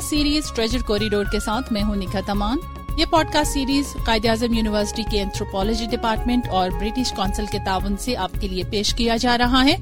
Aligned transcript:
Cost 0.00 0.10
series 0.10 0.44
treasure 0.56 0.82
corridor 0.86 1.24
کے 1.32 1.38
ساتھ 1.40 1.72
میں 1.72 1.82
ہوں 1.82 1.96
نکھا 1.96 2.20
تمان. 2.26 2.58
یہ 2.98 3.04
پوڈ 3.10 3.32
کاسٹ 3.32 3.52
سیریز 3.52 3.92
قائد 4.06 4.26
اعظم 4.26 4.52
یونیورسٹی 4.54 5.02
کے 5.10 5.18
اینتھروپالوجی 5.18 5.86
ڈپارٹمنٹ 5.90 6.48
اور 6.50 6.70
برٹش 6.80 7.12
کونسل 7.16 7.46
کے 7.52 7.58
تعاون 7.64 7.96
سے 8.00 8.16
آپ 8.16 8.40
کے 8.40 8.48
لیے 8.48 8.62
پیش 8.70 8.94
کیا 8.94 9.16
جا 9.16 9.36
رہا 9.38 9.64
ہے. 9.64 9.76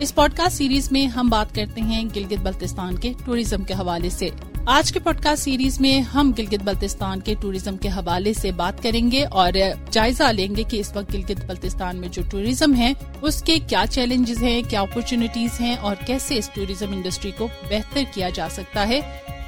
اس 0.00 0.14
پوڈ 0.14 0.36
کاسٹ 0.36 0.56
سیریز 0.58 0.90
میں 0.92 1.06
ہم 1.08 1.28
بات 1.28 1.54
کرتے 1.54 1.80
ہیں 1.80 2.04
گلگت 2.16 2.42
بلتستان 2.42 2.96
کے 2.96 3.12
ٹوریزم 3.24 3.64
کے 3.64 3.74
حوالے 3.74 4.10
سے. 4.10 4.28
آج 4.66 4.92
کے 4.92 5.00
پوڈ 5.00 5.20
کاسٹ 5.22 5.44
سیریز 5.44 5.80
میں 5.80 5.98
ہم 6.14 6.32
گلگت 6.38 6.62
بلتستان 6.64 7.20
کے 7.20 7.34
ٹوریزم 7.40 7.76
کے 7.76 7.88
حوالے 7.88 8.32
سے 8.34 8.50
بات 8.56 8.82
کریں 8.82 9.10
گے 9.12 9.24
اور 9.24 9.52
جائزہ 9.90 10.30
لیں 10.32 10.48
گے 10.56 10.62
کہ 10.62 10.80
اس 10.80 10.92
وقت 10.94 11.12
گلگت 11.14 11.44
بلتستان 11.46 11.96
میں 11.96 12.08
جو 12.08 12.22
ٹوریزم 12.30 12.74
ہے، 12.74 12.92
اس 13.22 13.42
کے 13.42 13.58
کیا 13.68 13.84
چیلنجز 13.90 14.42
ہیں، 14.42 14.60
کیا 14.70 14.80
اپرچونیٹیز 14.80 15.60
ہیں 15.60 15.76
اور 15.76 15.96
کیسے 16.06 16.38
اس 16.38 16.50
ٹوریزم 16.54 16.92
انڈسٹری 16.92 17.30
کو 17.38 17.48
بہتر 17.70 18.02
کیا 18.14 18.28
جا 18.30 18.48
سکتا 18.50 18.88
ہے. 18.88 19.00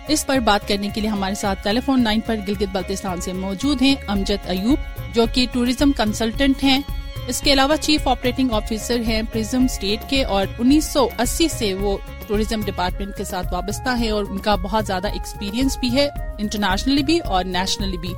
اس 0.09 0.27
پر 0.27 0.39
بات 0.39 0.69
کرنے 0.69 0.89
کے 0.95 1.01
لیے 1.01 1.11
ہمارے 1.11 1.35
ساتھ 1.35 1.65
ٹیلی 1.65 1.81
فون 1.81 2.05
لائن 2.05 2.21
پر 2.21 2.37
گلگت 2.49 2.69
بلتستان 2.73 3.21
سے 3.21 3.33
موجود 3.33 3.83
ہیں 3.83 3.95
امجد 4.07 4.49
ایوب، 4.49 4.79
جو 5.15 5.25
کہ 5.35 5.47
ٹوریزم 5.53 5.93
کنسلٹنٹ 5.93 6.65
ہیں۔ 6.65 6.81
اس 7.29 7.41
کے 7.41 7.53
علاوہ 7.53 7.77
چیف 7.77 8.09
آپریٹنگ 8.09 8.49
آفیسر 8.53 9.01
ہیں 9.01 9.23
پرزم 9.33 9.65
اسٹیٹ 9.65 10.11
کے 10.11 10.25
اور 10.25 10.47
انیس 10.59 10.85
سو 10.85 11.09
اسی 11.19 11.49
سے 11.49 11.75
وہ 11.75 11.97
ٹوریزم 12.27 12.61
ڈپارٹمنٹ 12.65 13.17
کے 13.17 13.25
ساتھ 13.25 13.53
وابستہ 13.53 13.99
ہے 14.01 14.11
اور 14.11 14.25
ان 14.31 14.39
کا 14.39 14.55
بہت 14.55 14.87
زیادہ 14.87 15.09
ایکسپیرینس 15.09 15.79
بھی 15.79 15.95
ہے 15.95 16.09
انٹرنیشنلی 16.39 17.03
بھی 17.03 17.19
اور 17.19 17.45
نیشنلی 17.45 17.97
بھی۔ 17.97 18.13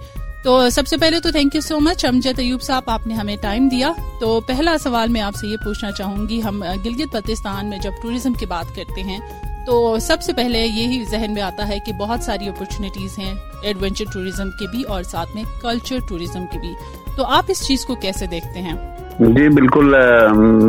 تو 0.45 0.71
سب 0.71 0.87
سے 0.87 0.97
پہلے 0.97 1.21
تو 1.21 1.31
thank 1.31 1.55
you 1.55 1.61
so 1.61 1.81
much 1.81 2.05
Amjad 2.05 2.39
Ayub 2.39 2.63
Sahib, 2.63 2.83
آپ 2.87 3.07
نے 3.07 3.15
ہمیں 3.15 3.37
ٹائم 3.41 3.69
دیا۔ 3.69 3.93
تو 4.21 4.41
پہلا 4.41 4.77
سوال 4.79 5.09
میں 5.09 5.21
آپ 5.21 5.35
سے 5.35 5.47
یہ 5.47 5.57
پوچھنا 5.57 5.91
چاہوں 5.91 6.29
گی، 6.29 6.43
ہم 6.43 6.65
گلگت 6.85 7.13
بلتستان 7.13 7.71
میں 7.71 7.79
جب 7.79 7.93
ٹوریزم 8.03 8.33
کی 8.33 8.47
بات 8.47 8.77
کرتے 8.77 9.03
ہیں 9.03 9.19
تو 9.67 9.97
سب 10.01 10.23
سے 10.23 10.33
پہلے 10.33 10.59
یہی 10.59 11.05
ذہن 11.11 11.35
میں 11.35 11.43
آتا 11.43 11.69
ہے 11.69 11.79
کہ 11.87 11.93
بہت 11.93 12.21
ساری 12.21 12.49
اپرچونیٹیز 12.49 13.19
ہیں 13.19 13.35
ایڈونچر 13.63 14.05
ٹوریزم 14.13 14.51
کے 14.51 14.67
بھی 14.71 14.83
اور 14.83 15.03
ساتھ 15.03 15.29
میں 15.35 15.45
کلچر 15.63 15.97
ٹوریزم 16.09 16.45
کے 16.53 16.59
بھی۔ 16.59 16.75
تو 17.17 17.25
آپ 17.25 17.45
اس 17.49 17.67
چیز 17.67 17.85
کو 17.85 17.95
کیسے 17.95 18.27
دیکھتے 18.27 18.61
ہیں؟ 18.61 18.75
جی 19.21 19.49
بالکل 19.49 19.95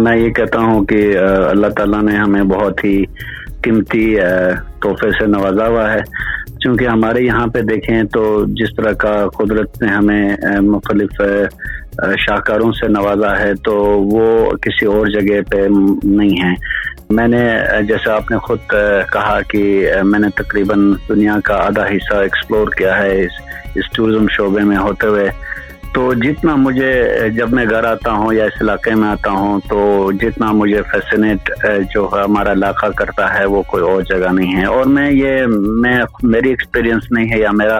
میں 0.03 0.17
یہ 0.17 0.30
کہتا 0.30 0.59
ہوں 0.59 0.86
کہ 0.86 1.17
اللہ 1.50 1.67
تعالیٰ 1.67 2.03
نے 2.03 2.16
ہمیں 2.16 2.44
بہت 2.44 2.83
ہی 2.83 3.06
قیمتی 3.61 4.16
تحفے 4.81 5.11
سے 5.11 5.26
نوازا 5.28 5.67
ہوا 5.67 5.94
ہے۔ 5.94 6.00
چونکہ 6.64 6.88
ہمارے 6.88 7.23
یہاں 7.23 7.48
پہ 7.48 7.61
دیکھیں 7.61 8.03
تو 8.03 8.45
جس 8.48 8.76
طرح 8.78 8.92
کا 8.92 9.26
قدرت 9.38 9.81
نے 9.81 9.88
ہمیں 9.88 10.30
مختلف 10.61 11.22
شاہکاروں 12.17 12.72
سے 12.72 12.88
نوازا 12.88 13.39
ہے 13.39 13.53
تو 13.66 13.73
وہ 14.00 14.52
کسی 14.52 14.86
اور 14.86 15.08
جگہ 15.08 15.42
پہ 15.50 15.67
نہیں 16.03 16.44
ہے 16.44 16.53
میں 17.12 17.28
نے 17.28 17.58
جیسے 17.88 18.12
آپ 18.12 18.31
نے 18.31 18.38
خود 18.38 18.59
کہا 19.12 19.40
کہ 19.48 19.90
میں 20.04 20.20
نے 20.20 20.28
تقریباً 20.30 20.94
دنیا 21.09 21.36
کا 21.44 21.56
آدھا 21.56 21.86
حصہ 21.86 22.14
ایکسپلور 22.14 22.67
کیا 22.78 22.98
ہے 22.98 23.22
اس 23.76 23.92
ٹورزم 23.94 24.26
شعبے 24.30 24.62
میں 24.62 24.78
ہوتے 24.78 25.08
ہوئے۔ 25.08 25.30
تو 25.94 26.14
جتنا 26.14 26.56
مجھے 26.56 27.12
جب 27.30 27.54
میں 27.54 27.66
گھر 27.70 27.84
آتا 27.84 28.12
ہوں 28.12 28.34
یا 28.34 28.45
اس 28.45 28.62
علاقے 28.62 28.95
میں 28.95 29.09
آتا 29.09 29.32
ہوں، 29.32 29.59
تو 29.70 30.12
جتنا 30.22 30.52
مجھے 30.52 30.82
فیسنیٹ 30.92 31.52
جو 31.94 32.09
ہمارا 32.14 32.52
علاقہ 32.52 32.86
کرتا 32.86 33.39
ہے، 33.39 33.45
وہ 33.45 33.62
کوئی 33.62 33.84
اور 33.84 34.02
جگہ 34.02 34.32
نہیں 34.32 34.56
ہے۔ 34.56 34.66
اور 34.66 34.86
میں 34.86 35.12
یہ، 35.12 35.45
میں، 35.48 35.98
میری 36.23 36.50
ایکسپیرینس 36.50 37.12
نہیں 37.12 37.34
ہے 37.34 37.39
یا 37.39 37.52
میرا 37.52 37.80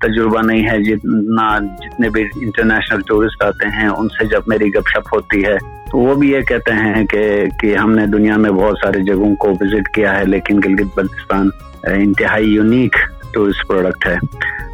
تجربہ 0.00 0.42
نہیں 0.42 0.66
ہے 0.68 0.82
جتنا 0.82 1.58
جتنے 1.58 2.08
بھی 2.08 2.22
انٹرنیشنل 2.22 3.00
ٹورسٹ 3.06 3.42
آتے 3.42 3.68
ہیں، 3.68 3.88
ان 3.88 4.08
سے 4.08 4.24
جب 4.24 4.40
میری 4.46 4.68
گپ 4.74 4.88
شپ 4.88 5.14
ہوتی 5.14 5.44
ہے، 5.44 5.56
تو 5.90 5.98
وہ 5.98 6.14
بھی 6.14 6.30
یہ 6.30 6.40
کہتے 6.40 6.72
ہیں 6.72 7.06
کہ 7.06 7.44
کہ 7.60 7.76
ہم 7.76 7.92
نے 7.92 8.06
دنیا 8.06 8.36
میں 8.36 8.50
بہت 8.50 8.78
سارے 8.84 9.00
جگہوں 9.00 9.36
کو 9.36 9.50
وزٹ 9.60 9.94
کیا 9.94 10.18
ہے، 10.18 10.24
لیکن 10.24 10.60
گلگت 10.64 10.96
بلتستان 10.96 11.48
انتہائی 11.82 12.54
یونیک 12.54 12.96
ٹورسٹ 13.34 13.68
پروڈکٹ 13.68 14.06
ہے۔ 14.06 14.16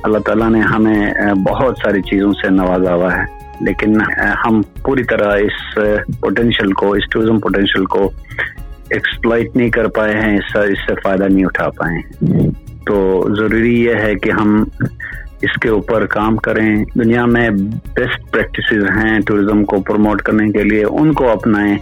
اللہ 0.02 0.19
تعالیٰ 0.19 0.50
نے 0.50 0.60
ہمیں 0.60 1.12
بہت 1.34 1.78
ساری 1.82 2.02
چیزوں 2.02 2.32
سے 2.32 2.50
نوازا 2.50 2.94
ہوا 2.94 3.16
ہے۔ 3.16 3.42
لیکن 3.60 4.00
ہم 4.46 4.60
پوری 4.82 5.04
طرح 5.04 5.36
اس 5.36 5.78
پوٹینشیل 6.20 6.72
کو، 6.72 6.92
اس 6.92 7.08
ٹورزم 7.10 7.38
پوٹینشیل 7.41 7.84
کو 7.84 8.10
ایکسپلائٹ 8.91 9.56
نہیں 9.56 9.70
کر 9.70 9.88
پائے 9.88 10.14
ہیں 10.14 10.36
اس 10.36 10.56
سے 10.56 10.94
فائدہ 11.04 11.25
نہیں 11.25 11.44
اٹھا 11.44 11.69
پائے 11.70 11.98
ہیں۔ 11.98 12.50
تو 12.86 13.26
ضروری 13.36 13.84
یہ 13.84 13.94
ہے 13.94 14.14
کہ 14.14 14.30
ہم 14.30 14.64
اس 15.42 15.60
کے 15.60 15.69
اوپر 15.69 16.06
کام 16.06 16.36
کریں۔ 16.36 16.84
دنیا 16.94 17.25
میں 17.25 17.50
بیسٹ 17.97 18.32
پریکٹسز 18.32 18.84
ہیں 18.84 19.20
ٹوریزم 19.26 19.64
کو 19.64 19.80
پروموٹ 19.80 20.22
کرنے 20.22 20.48
کے 20.48 20.62
لیے، 20.62 20.84
ان 20.84 21.12
کو 21.12 21.30
اپنائیں۔ 21.30 21.78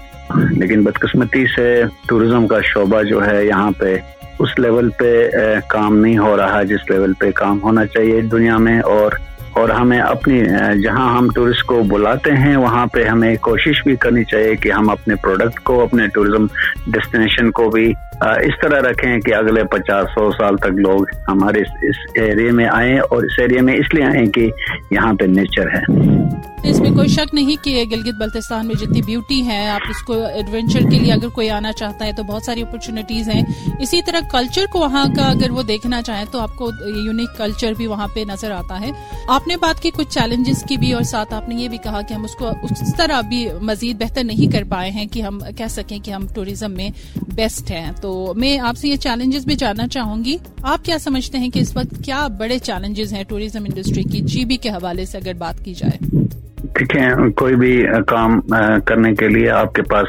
لیکن 0.50 0.82
بدقسمتی 0.82 1.44
سے 1.56 1.82
ٹوریزم 2.09 2.47
کا 2.47 2.59
شعبہ 2.65 3.03
جو 3.03 3.26
ہے 3.26 3.47
یہاں 3.47 3.70
پہ، 3.78 3.99
اس 4.38 4.59
لیول 4.59 4.91
پہ 4.91 5.28
کام 5.69 5.97
نہیں 5.97 6.19
ہو 6.19 6.37
رہا 6.37 6.62
جس 6.62 6.91
لیول 6.91 7.12
پہ 7.12 7.31
کام 7.31 7.62
ہونا 7.62 7.87
چاہیے 7.87 8.20
دنیا 8.20 8.56
میں۔ 8.56 8.81
اور 8.81 9.10
اور 9.50 9.69
ہمیں 9.69 9.99
اپنی 9.99 10.44
جہاں 10.82 11.19
ہم 11.19 11.28
ٹورسٹ 11.34 11.62
کو 11.62 11.82
بلاتے 11.82 12.32
ہیں، 12.32 12.56
وہاں 12.56 12.87
پہ 12.87 13.04
ہمیں 13.04 13.37
کوشش 13.37 13.82
بھی 13.84 13.97
کرنی 13.97 14.25
چاہیے 14.25 14.56
کہ 14.56 14.72
ہم 14.72 14.91
اپنے 14.91 15.15
پروڈکٹ 15.15 15.60
کو، 15.60 15.82
اپنے 15.82 16.06
ٹورزم 16.06 16.47
ڈیسٹینیشن 16.87 17.50
کو 17.50 17.70
بھی 17.70 17.93
اس 18.20 18.54
طرح 18.62 18.91
رکھیں 18.91 19.20
کہ 19.20 19.34
اگلے 19.34 19.64
پچاس، 19.64 20.06
سو 20.14 20.31
سال 20.31 20.56
تک 20.56 20.66
لوگ 20.66 21.04
ہمارے 21.28 21.60
اس 21.60 21.97
ایریے 22.14 22.50
میں 22.50 22.69
آئیں 22.72 22.98
اور 22.98 23.22
اس 23.22 23.38
ایریے 23.38 23.60
میں 23.60 23.75
اس 23.75 23.94
لیے 23.94 24.04
آئیں 24.04 24.26
کہ 24.26 24.50
یہاں 24.91 25.14
پہ 25.14 25.25
نیچر 25.25 25.66
ہے۔ 25.66 26.10
اس 26.70 26.81
میں 26.81 26.91
کوئی 26.91 27.08
شک 27.08 27.34
نہیں 27.34 27.64
کہ 27.64 27.84
گلگت 27.91 28.14
بلتستان 28.20 28.66
میں 28.66 28.75
جتنی 28.75 29.03
بیوٹی 29.03 29.47
ہے 29.47 29.69
آپ 29.69 29.81
اس 29.91 30.03
کو 30.03 30.12
ایڈونچر 30.12 30.81
کے 30.91 30.98
لیے 30.98 31.12
اگر 31.12 31.28
کوئی 31.28 31.50
آنا 31.50 31.72
چاہتا 31.72 32.06
ہے 32.06 32.12
تو 32.12 32.22
بہت 32.22 32.42
ساری 32.42 32.62
اپرچونیٹیز 32.62 33.28
ہیں۔ 33.28 33.42
اسی 33.78 34.03
طرح 34.03 34.20
کلچر 34.31 34.64
کو 34.72 34.78
وہاں 34.78 35.06
کا 35.16 35.22
اگر 35.22 35.50
وہ 35.50 35.62
دیکھنا 35.62 36.02
چاہیں 36.02 36.25
تو 36.31 36.41
آپ 36.41 36.56
کو 36.56 36.70
یونیک 37.04 37.38
کلچر 37.38 37.72
بھی 37.76 37.87
وہاں 37.87 38.08
پہ 38.14 38.20
نظر 38.28 38.50
آتا 38.50 38.81
ہے۔ 38.81 38.91
آپ 39.28 39.48
نے 39.48 39.56
بات 39.56 39.82
کی 39.82 39.91
کچھ 39.91 40.08
چیلنجز 40.10 40.64
کی 40.69 40.76
بھی 40.76 40.92
اور 40.92 41.02
ساتھ 41.02 41.34
آپ 41.34 41.48
نے 41.48 41.54
یہ 41.54 41.69
بھی 41.69 41.78
کہا 41.78 42.00
کہ 42.00 42.14
ہم 42.14 42.25
اس 42.25 42.34
کو 42.34 42.48
اس 42.70 42.97
طرح 42.97 43.20
بھی 43.20 43.47
مزید 43.60 44.00
بہتر 44.00 44.25
نہیں 44.25 44.52
کر 44.52 44.62
پائے 44.69 44.91
ہیں 44.91 45.06
کہ 45.06 45.22
ہم 45.22 45.38
کہہ 45.56 45.69
سکیں 45.70 45.98
کہ 45.98 46.10
ہم 46.10 46.26
ٹوریزم 46.34 46.72
میں 46.72 46.88
بیسٹ 47.34 47.70
ہیں۔ 47.70 47.92
تو 48.02 48.09
تو 48.10 48.34
میں 48.37 48.59
آپ 48.59 48.76
سے 48.76 48.88
یہ 48.88 48.97
چیلنجز 48.97 49.47
بھی 49.47 49.54
جاننا 49.54 49.88
چاہوں 49.88 50.25
گی۔ 50.25 50.37
آپ 50.62 50.84
کیا 50.84 50.98
سمجھتے 50.98 51.38
ہیں 51.38 51.48
کہ 51.48 51.59
اس 51.59 51.76
وقت 51.76 52.04
کیا 52.04 52.26
بڑے 52.26 52.59
چیلنجز 52.59 53.12
ہیں 53.12 53.25
ٹوریزم 53.25 53.65
انڈسٹری 53.65 54.03
کی؟ 54.03 54.21
جی 54.21 54.44
بی 54.44 54.56
کے 54.56 54.69
حوالے 54.69 55.04
سے 55.04 55.19
اگر 55.19 55.32
بات 55.34 55.65
کی 55.65 55.75
جائے۔ 55.75 55.98
دیکھیں، 56.62 57.31
کوئی 57.37 57.56
بھی 57.56 57.84
کام 58.06 58.41
کرنے 58.84 59.15
کے 59.15 59.28
لیے 59.28 59.50
آپ 59.50 59.72
کے 59.72 59.82
پاس 59.82 60.06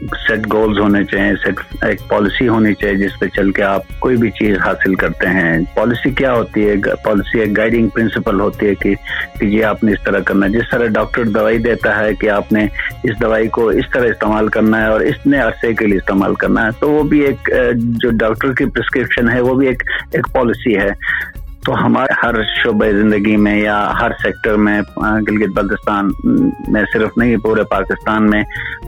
سیٹ 0.00 0.52
گولز 0.52 0.78
ہونے 0.78 1.04
چاہیے 1.04 1.34
سیٹ 1.44 1.84
ایک 1.84 2.00
پالیسی 2.08 2.48
ہونی 2.48 2.74
چاہیے 2.74 2.96
جس 2.96 3.18
پہ 3.20 3.26
چل 3.26 3.50
کے 3.52 3.62
آپ 3.62 3.82
کوئی 3.98 4.16
بھی 4.16 4.30
چیز 4.30 4.56
حاصل 4.64 4.94
کرتے 4.94 5.26
ہیں۔ 5.26 5.58
پالیسی 5.74 6.10
کیا 6.10 6.32
ہوتی 6.32 6.68
ہے؟ 6.68 6.74
پالیسی 7.04 7.40
ایک 7.40 7.56
گائیڈنگ 7.56 7.88
پرنسپل 7.88 8.40
ہوتی 8.40 8.66
ہے 8.66 8.74
کہ 8.74 8.94
یہ 9.44 9.64
آپ 9.64 9.84
نے 9.84 9.92
اس 9.92 10.02
طرح 10.04 10.18
کرنا 10.18 10.46
ہے۔ 10.46 10.50
جس 10.50 10.70
طرح 10.70 10.86
ڈاکٹر 10.86 11.24
دوائی 11.24 11.58
دیتا 11.58 11.98
ہے 12.00 12.14
کہ 12.14 12.30
آپ 12.30 12.52
نے 12.52 12.66
اس 13.02 13.20
دوائی 13.20 13.48
کو 13.48 13.68
اس 13.68 13.90
طرح 13.92 14.04
استعمال 14.04 14.48
کرنا 14.48 14.82
ہے 14.82 14.86
اور 14.86 15.00
اس 15.00 15.26
نے 15.26 15.38
عرصے 15.38 15.74
کے 15.74 15.86
لیے 15.86 15.96
استعمال 15.96 16.34
کرنا 16.34 16.64
ہے، 16.64 16.70
تو 16.80 16.90
وہ 16.90 17.02
بھی 17.02 17.20
ایک، 17.20 17.50
جو 17.76 18.10
ڈاکٹر 18.10 18.52
کی 18.52 18.64
پرسکرپشن 18.64 19.30
ہے، 19.30 19.40
وہ 19.40 19.54
بھی 19.54 19.66
ایک 19.66 19.82
ایک 20.12 20.26
پالیسی 20.32 20.76
ہے۔ 20.76 20.90
تو 21.66 21.74
ہمارے 21.74 22.12
ہر 22.22 22.34
شعبۂ 22.54 22.90
زندگی 22.92 23.36
میں 23.36 23.56
یا 23.56 23.76
ہر 24.00 24.10
سیکٹر 24.22 24.56
میں 24.56 24.80
گلگت 25.28 25.54
بلتستان 25.56 26.08
میں 26.72 26.82
صرف 26.92 27.16
نہیں، 27.16 27.36
پورے 27.44 27.62
پاکستان 27.70 28.28
میں 28.30 28.42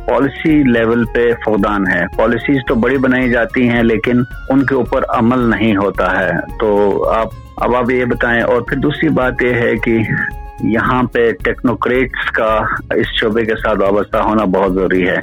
پالیسی 0.06 0.52
لیول 0.64 1.04
پہ 1.14 1.24
فودان 1.44 1.86
ہے۔ 1.86 2.02
پالیسیز 2.16 2.60
تو 2.68 2.74
بڑی 2.74 2.98
بنائی 2.98 3.30
جاتی 3.30 3.68
ہیں 3.68 3.82
لیکن 3.82 4.22
ان 4.50 4.64
کے 4.66 4.74
اوپر 4.74 5.04
عمل 5.08 5.48
نہیں 5.50 5.76
ہوتا 5.76 6.10
ہے۔ 6.18 6.30
تو 6.60 6.68
آپ 7.10 7.28
اب 7.56 7.74
آپ 7.76 7.90
یہ 7.90 8.04
بتائیں، 8.04 8.40
اور 8.42 8.60
پھر 8.60 8.76
دوسری 8.76 9.08
بات 9.08 9.42
یہ 9.42 9.54
ہے 9.54 9.76
کہ 9.84 9.98
یہاں 10.64 11.02
پہ 11.02 11.30
ٹیکنوکریٹس 11.44 12.30
کا 12.30 12.50
اس 12.94 13.06
شعبے 13.20 13.44
کے 13.44 13.56
ساتھ 13.56 13.78
وابستہ 13.78 14.18
ہونا 14.18 14.44
بہت 14.54 14.74
ضروری 14.74 15.08
ہے۔ 15.08 15.16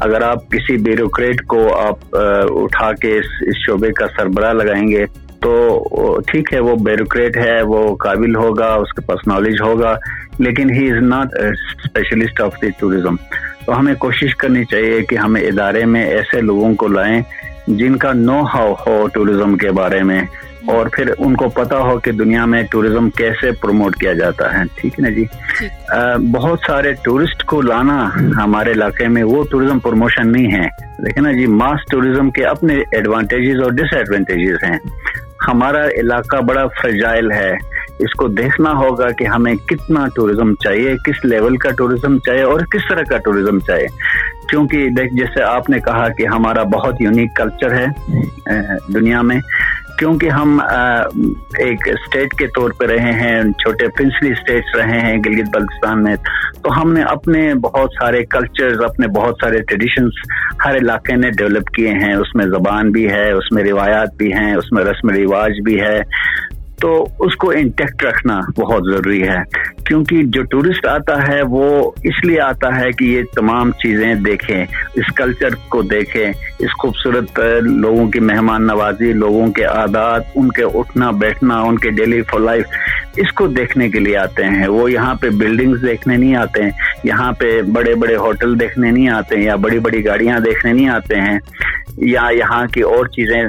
اگر 0.00 0.22
آپ 0.22 0.50
کسی 0.50 0.76
بیوروکریٹ 0.76 1.44
کو 1.46 1.60
آپ 1.76 2.16
اٹھا 2.54 2.90
کے 2.92 3.16
اس 3.18 3.56
شعبے 3.66 3.92
کا 3.92 4.06
سربراہ 4.16 4.52
لگائیں 4.52 4.88
گے 4.88 5.04
تو 5.46 6.18
ٹھیک 6.26 6.52
ہے 6.54 6.60
وہ 6.60 6.74
بیروکریٹ 6.76 7.36
ہے 7.36 7.62
وہ 7.62 7.96
قابل 7.96 8.36
ہوگا 8.36 8.72
اس 8.74 8.92
کے 8.92 9.00
پاس 9.00 9.26
نالج 9.26 9.60
ہوگا 9.60 9.94
لیکن 10.38 10.70
he 10.70 10.90
is 10.90 11.02
not 11.02 11.34
specialist 11.34 12.40
of 12.40 12.54
the 12.62 12.70
tourism 12.70 13.16
تو 13.66 13.78
ہمیں 13.78 13.94
کوشش 13.94 14.36
کرنی 14.36 14.64
چاہیے 14.64 15.00
کہ 15.02 15.18
ہمیں 15.18 15.40
ادارے 15.42 15.84
میں 15.84 16.04
ایسے 16.06 16.40
لوگوں 16.40 16.74
کو 16.74 16.88
لائیں 16.88 17.22
جن 17.66 17.96
کا 17.96 18.12
نو 18.12 18.42
ہاؤ 18.54 18.74
ہو 18.86 19.06
ٹوریزم 19.06 19.56
کے 19.56 19.70
بارے 19.70 20.02
میں 20.02 20.20
اور 20.66 20.86
پھر 20.86 21.10
ان 21.18 21.34
کو 21.34 21.48
پتا 21.48 21.78
ہو 21.78 21.98
کہ 21.98 22.12
دنیا 22.12 22.44
میں 22.44 22.62
ٹوریزم 22.70 23.10
کیسے 23.10 23.50
پروموٹ 23.50 23.96
کیا 23.96 24.12
جاتا 24.12 24.52
ہے۔ 24.54 24.62
ٹھیک 24.74 24.92
ہے 24.92 25.02
نا 25.02 25.08
جی؟ 25.08 25.24
بہت 26.32 26.58
سارے 26.66 26.92
ٹورسٹ 26.92 27.44
کو 27.44 27.62
لانا 27.62 28.08
ہمارے 28.36 28.72
علاقے 28.72 29.08
میں 29.08 29.22
وہ 29.22 29.44
ٹوریزم 29.50 29.78
پروموشن 29.78 30.32
نہیں 30.32 30.52
ہے۔ 30.52 30.66
لیکن 30.98 31.22
نا 31.22 31.32
جی 31.32 31.46
ماس 31.46 31.86
ٹوریزم 31.90 32.30
کے 32.30 32.44
اپنے 32.44 32.74
ایڈوانٹیجز 32.92 33.62
اور 33.62 33.70
ڈس 33.70 33.94
ایڈوانٹیجز 33.96 34.64
ہیں۔ 34.64 34.78
ہمارا 35.48 35.86
علاقہ 35.86 36.36
بڑا 36.36 36.66
فرجائل 36.82 37.32
ہے۔ 37.32 37.52
اس 37.98 38.14
کو 38.14 38.28
دیکھنا 38.28 38.70
ہوگا 38.70 39.10
کہ 39.10 39.24
ہمیں 39.24 39.54
کتنا 39.54 40.06
ٹوریزم 40.14 40.54
چاہیے، 40.54 40.94
کس 41.04 41.24
لیول 41.24 41.56
کا 41.56 41.70
ٹوریزم 41.70 42.18
چاہیے 42.18 42.42
اور 42.42 42.60
کس 42.60 42.88
طرح 42.88 43.02
کا 43.02 43.16
ٹوریزم 43.18 43.58
چاہیے۔ 43.58 43.86
کیونکہ 44.48 44.88
دیکھ، 44.88 45.14
جیسے 45.14 45.42
آپ 45.42 45.70
نے 45.70 45.78
کہا 45.78 46.08
کہ 46.08 46.26
ہمارا 46.26 46.62
بہت 46.62 47.00
یونیک 47.00 47.36
کلچر 47.36 47.72
ہے 47.72 47.86
دنیا 48.94 49.22
میں۔ 49.22 49.40
کیونکہ 49.98 50.30
ہم 50.30 50.58
ایک 51.58 51.88
اسٹیٹ 51.88 52.34
کے 52.38 52.46
طور 52.46 52.70
پہ 52.70 52.86
رہے 52.86 53.12
ہیں، 53.12 53.42
چھوٹے 53.52 53.88
پرنسلی 53.88 54.30
اسٹیٹس 54.30 54.76
رہے 54.76 55.00
ہیں 55.00 55.16
گلگت 55.26 55.56
بلتستان 55.56 56.02
میں، 56.02 56.14
تو 56.62 56.82
ہم 56.82 56.92
نے 56.92 57.02
اپنے 57.02 57.54
بہت 57.54 57.90
سارے 58.00 58.24
کلچرز 58.24 58.80
اپنے 58.84 59.06
بہت 59.06 59.36
سارے 59.44 59.62
ٹریڈیشنس 59.62 60.12
ہر 60.66 60.76
علاقے 60.76 61.16
نے 61.16 61.30
ڈیولپ 61.30 61.68
کیے 61.68 61.92
ہیں۔ 61.92 62.14
اس 62.14 62.34
میں 62.34 62.46
زبان 62.46 62.90
بھی 62.92 63.10
ہے، 63.10 63.30
اس 63.30 63.52
میں 63.52 63.64
روایات 63.64 64.14
بھی 64.16 64.32
ہیں، 64.32 64.54
اس 64.54 64.72
میں 64.72 64.84
رسم 64.84 65.10
رواج 65.10 65.60
بھی 65.64 65.80
ہے۔ 65.80 66.00
تو 66.80 67.08
اس 67.18 67.36
کو 67.36 67.50
انٹیکٹ 67.50 68.04
رکھنا 68.04 68.40
بہت 68.56 68.82
ضروری 68.90 69.28
ہے۔ 69.28 69.38
کیونکہ 69.84 70.22
جو 70.24 70.42
ٹورسٹ 70.42 70.86
آتا 70.86 71.28
ہے، 71.28 71.42
وہ 71.42 71.90
اس 72.04 72.24
لیے 72.24 72.40
آتا 72.40 72.80
ہے 72.80 72.92
کہ 72.92 73.04
یہ 73.04 73.22
تمام 73.34 73.70
چیزیں 73.70 74.14
دیکھیں، 74.14 74.66
اس 74.94 75.14
کلچر 75.16 75.48
کو 75.68 75.82
دیکھیں، 75.82 76.32
اس 76.58 76.70
خوبصورت 76.82 77.40
لوگوں 77.62 78.06
کی 78.06 78.20
مہمان 78.20 78.66
نوازی، 78.66 79.12
لوگوں 79.12 79.46
کے 79.46 79.64
عادات، 79.64 80.22
ان 80.34 80.52
کے 80.52 80.62
اٹھنا، 80.62 81.10
بیٹھنا، 81.10 81.60
ان 81.60 81.78
کے 81.78 81.90
ڈیلی 81.90 82.22
فور 82.22 82.40
لائف 82.40 82.64
اس 83.16 83.32
کو 83.32 83.46
دیکھنے 83.46 83.88
کے 83.88 83.98
لیے 83.98 84.16
آتے 84.16 84.44
ہیں۔ 84.44 84.68
وہ 84.68 84.92
یہاں 84.92 85.14
پہ 85.14 85.30
بلڈنگز 85.30 85.82
دیکھنے 85.82 86.16
نہیں 86.16 86.36
آتے 86.36 86.62
ہیں، 86.62 86.70
یہاں 87.04 87.32
پہ 87.32 87.62
بڑے 87.62 87.94
بڑے 87.94 88.16
ہوٹل 88.16 88.60
دیکھنے 88.60 88.90
نہیں 88.90 89.08
آتے 89.08 89.36
ہیں 89.36 89.44
یا 89.44 89.56
بڑی 89.56 89.78
بڑی 89.78 90.04
گاڑیاں 90.04 90.40
دیکھنے 90.40 90.72
نہیں 90.72 90.88
آتے 90.88 91.20
ہیں۔ 91.20 91.38
یا 91.96 92.22
یہاں 92.32 92.66
کی 92.66 92.80
اور 92.80 93.06
چیزیں۔ 93.06 93.42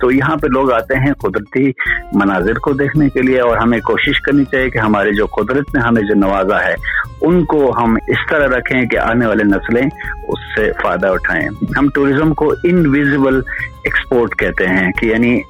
تو 0.00 0.10
یہاں 0.10 0.36
پہ 0.36 0.46
لوگ 0.46 0.72
آتے 0.72 0.94
ہیں 0.96 1.12
قدرتی 1.12 1.70
مناظر 2.12 2.54
کو 2.54 2.72
دیکھنے 2.72 3.08
کے 3.08 3.22
لیے 3.22 3.40
اور 3.40 3.56
ہمیں 3.56 3.80
کوشش 3.80 4.20
کرنی 4.20 4.44
چاہیے 4.44 4.70
کہ 4.70 4.78
ہمارے 4.78 5.12
جو 5.12 5.26
قدرت 5.26 5.74
نے 5.74 5.80
ہمیں 5.80 6.02
جو 6.02 6.14
نوازا 6.14 6.64
ہے، 6.64 6.74
ان 7.20 7.44
کو 7.44 7.74
ہم 7.78 7.96
اس 8.08 8.30
طرح 8.30 8.46
رکھیں 8.46 8.82
کہ 8.82 8.98
آنے 8.98 9.26
والے 9.26 9.44
نسلیں 9.44 9.82
اس 10.28 10.56
سے 10.56 10.72
فائدہ 10.82 11.06
اٹھائیں۔ 11.06 11.48
ہم 11.78 11.88
ٹوریزم 11.94 12.34
کو 12.34 12.54
انویزیبل 12.64 13.40
ایکسپورٹ 13.84 14.34
کہتے 14.34 14.66
ہیں 14.66 14.92
کہ 14.92 15.06
یعنی 15.06 15.40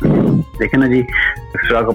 دیکھیں 0.58 0.81
نا 0.81 0.87
جی 0.87 1.02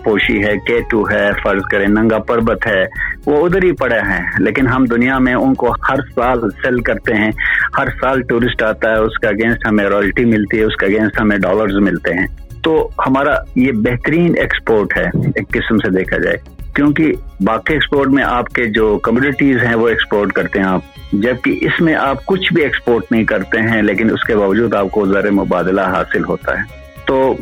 پوشی 0.03 0.43
ہے 0.43 0.57
کے 0.57 0.79
ٹو 0.89 1.09
ہے، 1.11 1.29
فرض 1.43 1.61
کریں، 1.71 1.87
ننگا 1.87 2.17
پربت 2.17 2.67
ہے، 2.67 2.85
وہ 3.25 3.45
ادھر 3.45 3.63
ہی 3.63 3.71
پڑے 3.71 3.99
ہیں۔ 3.99 4.31
لیکن 4.39 4.67
ہم 4.67 4.85
دنیا 4.85 5.17
میں 5.17 5.33
ان 5.33 5.53
کو 5.53 5.71
ہر 5.89 5.95
سال 6.15 6.39
سیل 6.39 6.81
کرتے 6.81 7.13
ہیں، 7.13 7.31
ہر 7.77 7.87
سال 8.01 8.21
ٹورسٹ 8.21 8.63
آتا 8.63 8.89
ہے، 8.89 8.95
اس 8.95 9.19
کا 9.19 9.29
اگینسٹ 9.29 9.67
ہمیں 9.67 9.85
رائلٹی 9.85 10.25
ملتی 10.25 10.59
ہے، 10.59 10.63
اس 10.63 10.75
کا 10.75 10.85
اگینسٹ 10.85 11.21
ہمیں 11.21 11.37
ڈالرز 11.37 11.75
ملتے 11.75 12.13
ہیں۔ 12.13 12.27
تو 12.63 12.89
ہمارا 13.07 13.35
یہ 13.55 13.71
بہترین 13.71 14.33
ایکسپورٹ 14.37 14.97
ہے، 14.97 15.05
ایک 15.35 15.49
قسم 15.49 15.77
سے 15.77 15.89
دیکھا 15.97 16.17
جائے۔ 16.17 16.56
کیونکہ 16.77 17.13
باقی 17.41 17.73
ایکسپورٹ 17.73 18.07
میں 18.07 18.23
آپ 18.23 18.49
کے 18.49 18.65
جو 18.65 18.97
کمیونٹیز 18.97 19.63
ہیں 19.63 19.75
وہ 19.75 19.87
ایکسپورٹ 19.87 20.31
کرتے 20.31 20.59
ہیں 20.59 20.65
آپ۔ 20.65 20.81
جبکہ 21.13 21.57
اس 21.61 21.81
میں 21.81 21.95
آپ 21.95 22.25
کچھ 22.25 22.53
بھی 22.53 22.63
ایکسپورٹ 22.63 23.11
نہیں 23.11 23.23
کرتے 23.23 23.61
ہیں، 23.61 23.81
لیکن 23.81 24.11
اس 24.11 24.23
کے 24.23 24.35
باوجود 24.35 24.73
آپ 24.73 24.91
کو 24.91 25.05
زر 25.05 25.31
مبادلہ 25.31 25.81
حاصل 25.81 26.23
ہوتا 26.23 26.51
ہے۔ 26.51 26.63
تو 27.05 27.33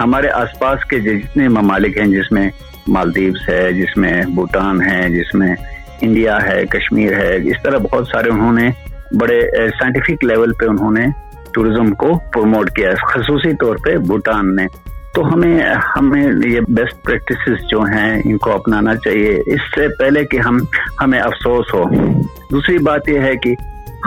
ہمارے 0.00 0.28
آس 0.28 0.58
پاس 0.58 0.84
کے 0.84 1.00
جتنے 1.00 1.48
ممالک 1.48 1.98
ہیں، 1.98 2.06
جس 2.06 2.32
میں 2.32 2.50
مالدیوس 2.88 3.48
ہے، 3.48 3.72
جس 3.72 3.96
میں 3.96 4.22
بھوٹان 4.34 4.82
ہے، 4.82 5.10
جس 5.10 5.34
میں 5.34 5.56
انڈیا 6.00 6.38
ہے، 6.48 6.66
کشمیر 6.66 7.12
ہے، 7.12 7.36
اس 7.36 7.56
طرح 7.62 7.78
بہت 7.78 8.08
سارے 8.12 8.28
انہوں 8.28 8.52
نے 8.52 8.70
بڑے 9.20 9.40
سائنٹیفک 9.68 10.24
لیول 10.24 10.52
پہ 10.52 10.64
انہوں 10.64 10.90
نے 10.90 11.06
ٹوریزم 11.54 11.94
کو 11.94 12.18
پروموٹ 12.32 12.70
کیا 12.70 12.90
ہے۔ 12.90 12.94
خصوصی 12.94 13.56
طور 13.56 13.76
پہ 13.76 13.96
بھوٹان 13.96 14.56
نے۔ 14.56 14.66
تو 15.16 15.34
ہمیں 15.34 15.60
ہمیں 15.98 16.28
یہ 16.44 16.60
بیسٹ 16.68 17.04
پریکٹسز 17.04 17.68
جو 17.70 17.80
ہیں 17.80 18.22
ان 18.24 18.38
کو 18.38 18.52
اپنانا 18.52 18.96
چاہیے۔ 18.96 19.38
اس 19.46 19.60
سے 19.74 19.88
پہلے 19.98 20.24
کہ 20.24 20.38
ہم 20.40 20.58
ہمیں 21.00 21.20
افسوس 21.20 21.74
ہو۔ 21.74 21.82
دوسری 22.50 22.78
بات 22.78 23.08
یہ 23.08 23.20
ہے 23.20 23.36
کہ 23.36 23.54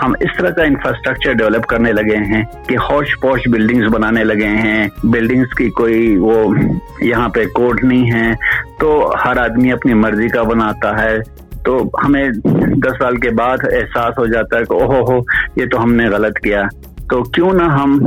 ہم 0.04 0.12
اس 0.20 0.38
طرح 0.38 0.50
کا 0.50 0.64
انفراسٹرکچر 0.64 1.34
ڈیولپ 1.34 1.66
کرنے 1.66 1.92
لگے 1.92 2.18
ہیں 2.18 2.44
کہ 2.68 2.78
ہوش 2.90 3.20
پوش 3.22 3.40
بلڈنگز 3.48 3.94
بنانے 3.94 4.24
لگے 4.24 4.48
ہیں۔ 4.48 4.88
بلڈنگز 5.04 5.56
کی 5.58 5.70
کوئی 5.70 6.18
وہ 6.18 6.56
یہاں 7.02 7.30
پہ 7.30 7.46
کوڈ 7.46 7.84
نہیں 7.84 8.12
ہے۔ 8.12 8.32
تو 8.80 9.12
ہر 9.26 9.38
آدمی 9.38 9.72
اپنی 9.72 9.94
مرضی 9.94 10.28
کا 10.28 10.44
بناتا 10.44 11.04
ہے۔ 11.04 11.18
تو 11.66 11.90
ہمیں 12.06 12.30
دس 12.76 12.98
سال 13.00 13.16
کے 13.16 13.30
بعد 13.30 13.58
احساس 13.64 14.18
ہو 14.18 14.26
جاتا 14.26 14.58
ہے 14.58 14.64
کہ 14.64 14.74
اوہو 14.74 15.14
ہو، 15.14 15.20
یہ 15.56 15.66
تو 15.66 15.84
ہم 15.84 15.94
نے 15.94 16.06
غلط 16.06 16.40
کیا۔ 16.40 16.64
تو 17.10 17.24
کیوں 17.24 17.54
نہ 17.54 17.64
ہم 17.64 18.00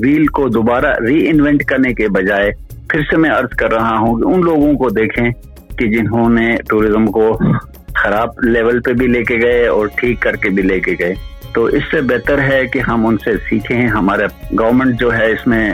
ویل 0.00 0.26
کو 0.26 0.48
دوبارہ 0.48 0.92
ری 1.08 1.28
انوینٹ 1.28 1.64
کرنے 1.64 1.92
کے 1.94 2.08
بجائے 2.08 2.50
پھر 2.90 3.00
سے 3.10 3.16
میں 3.16 3.30
عرض 3.30 3.48
کر 3.48 3.72
رہا 3.72 3.98
ہوں 3.98 4.18
کہ 4.18 4.24
ان 4.28 4.40
لوگوں 4.40 4.72
کو 4.74 4.88
دیکھیں 4.90 5.30
کہ 5.78 5.86
جنہوں 5.86 6.28
نے 6.30 6.56
ٹوریزم 6.68 7.06
کو 7.06 7.38
خراب 7.94 8.28
لیول 8.42 8.80
پہ 8.80 8.92
بھی 8.92 9.06
لے 9.06 9.22
کے 9.24 9.36
گئے 9.36 9.66
اور 9.66 9.86
ٹھیک 9.96 10.20
کر 10.20 10.36
کے 10.36 10.48
بھی 10.48 10.62
لے 10.62 10.80
کے 10.80 10.92
گئے۔ 10.98 11.14
تو 11.54 11.64
اس 11.64 11.82
سے 11.90 12.00
بہتر 12.00 12.38
ہے 12.38 12.66
کہ 12.66 12.78
ہم 12.78 13.06
ان 13.06 13.16
سے 13.24 13.36
سیکھیں، 13.48 13.86
ہمارا 13.88 14.26
گورنمنٹ 14.58 15.00
جو 15.00 15.12
ہے 15.14 15.30
اس 15.32 15.46
میں 15.46 15.70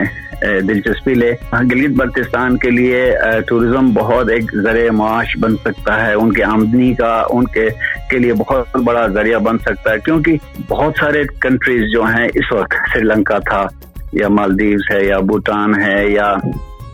دلچسپی 0.69 1.15
لے۔ 1.15 1.33
گلگت 1.71 1.97
بلتستان 1.97 2.57
کے 2.59 2.71
لیے 2.71 3.13
ٹوریزم 3.49 3.91
بہت 3.95 4.31
ایک 4.31 4.53
ذریعہ 4.63 4.91
معاش 4.93 5.37
بن 5.41 5.57
سکتا 5.65 6.07
ہے۔ 6.07 6.13
ان 6.15 6.33
کی 6.33 6.43
آمدنی 6.43 6.93
کا، 6.95 7.13
ان 7.31 7.45
کے 7.47 7.69
کے 8.11 8.19
لیے 8.19 8.33
بہت 8.35 8.77
بڑا 8.85 9.07
ذریعہ 9.07 9.39
بن 9.39 9.59
سکتا 9.59 9.93
ہے۔ 9.93 9.99
کیونکہ 10.05 10.37
بہت 10.69 10.93
سارے 11.01 11.23
کنٹریز 11.41 11.91
جو 11.93 12.03
ہیں، 12.05 12.29
اس 12.35 12.53
وقت 12.53 12.75
سری 12.93 13.03
لنکا 13.03 13.39
تھا، 13.39 13.67
یا 14.13 14.29
مالدیوز 14.29 14.83
ہے، 14.91 15.05
یا 15.05 15.19
بھوٹان 15.31 15.83
ہے، 15.83 16.07
یا 16.09 16.33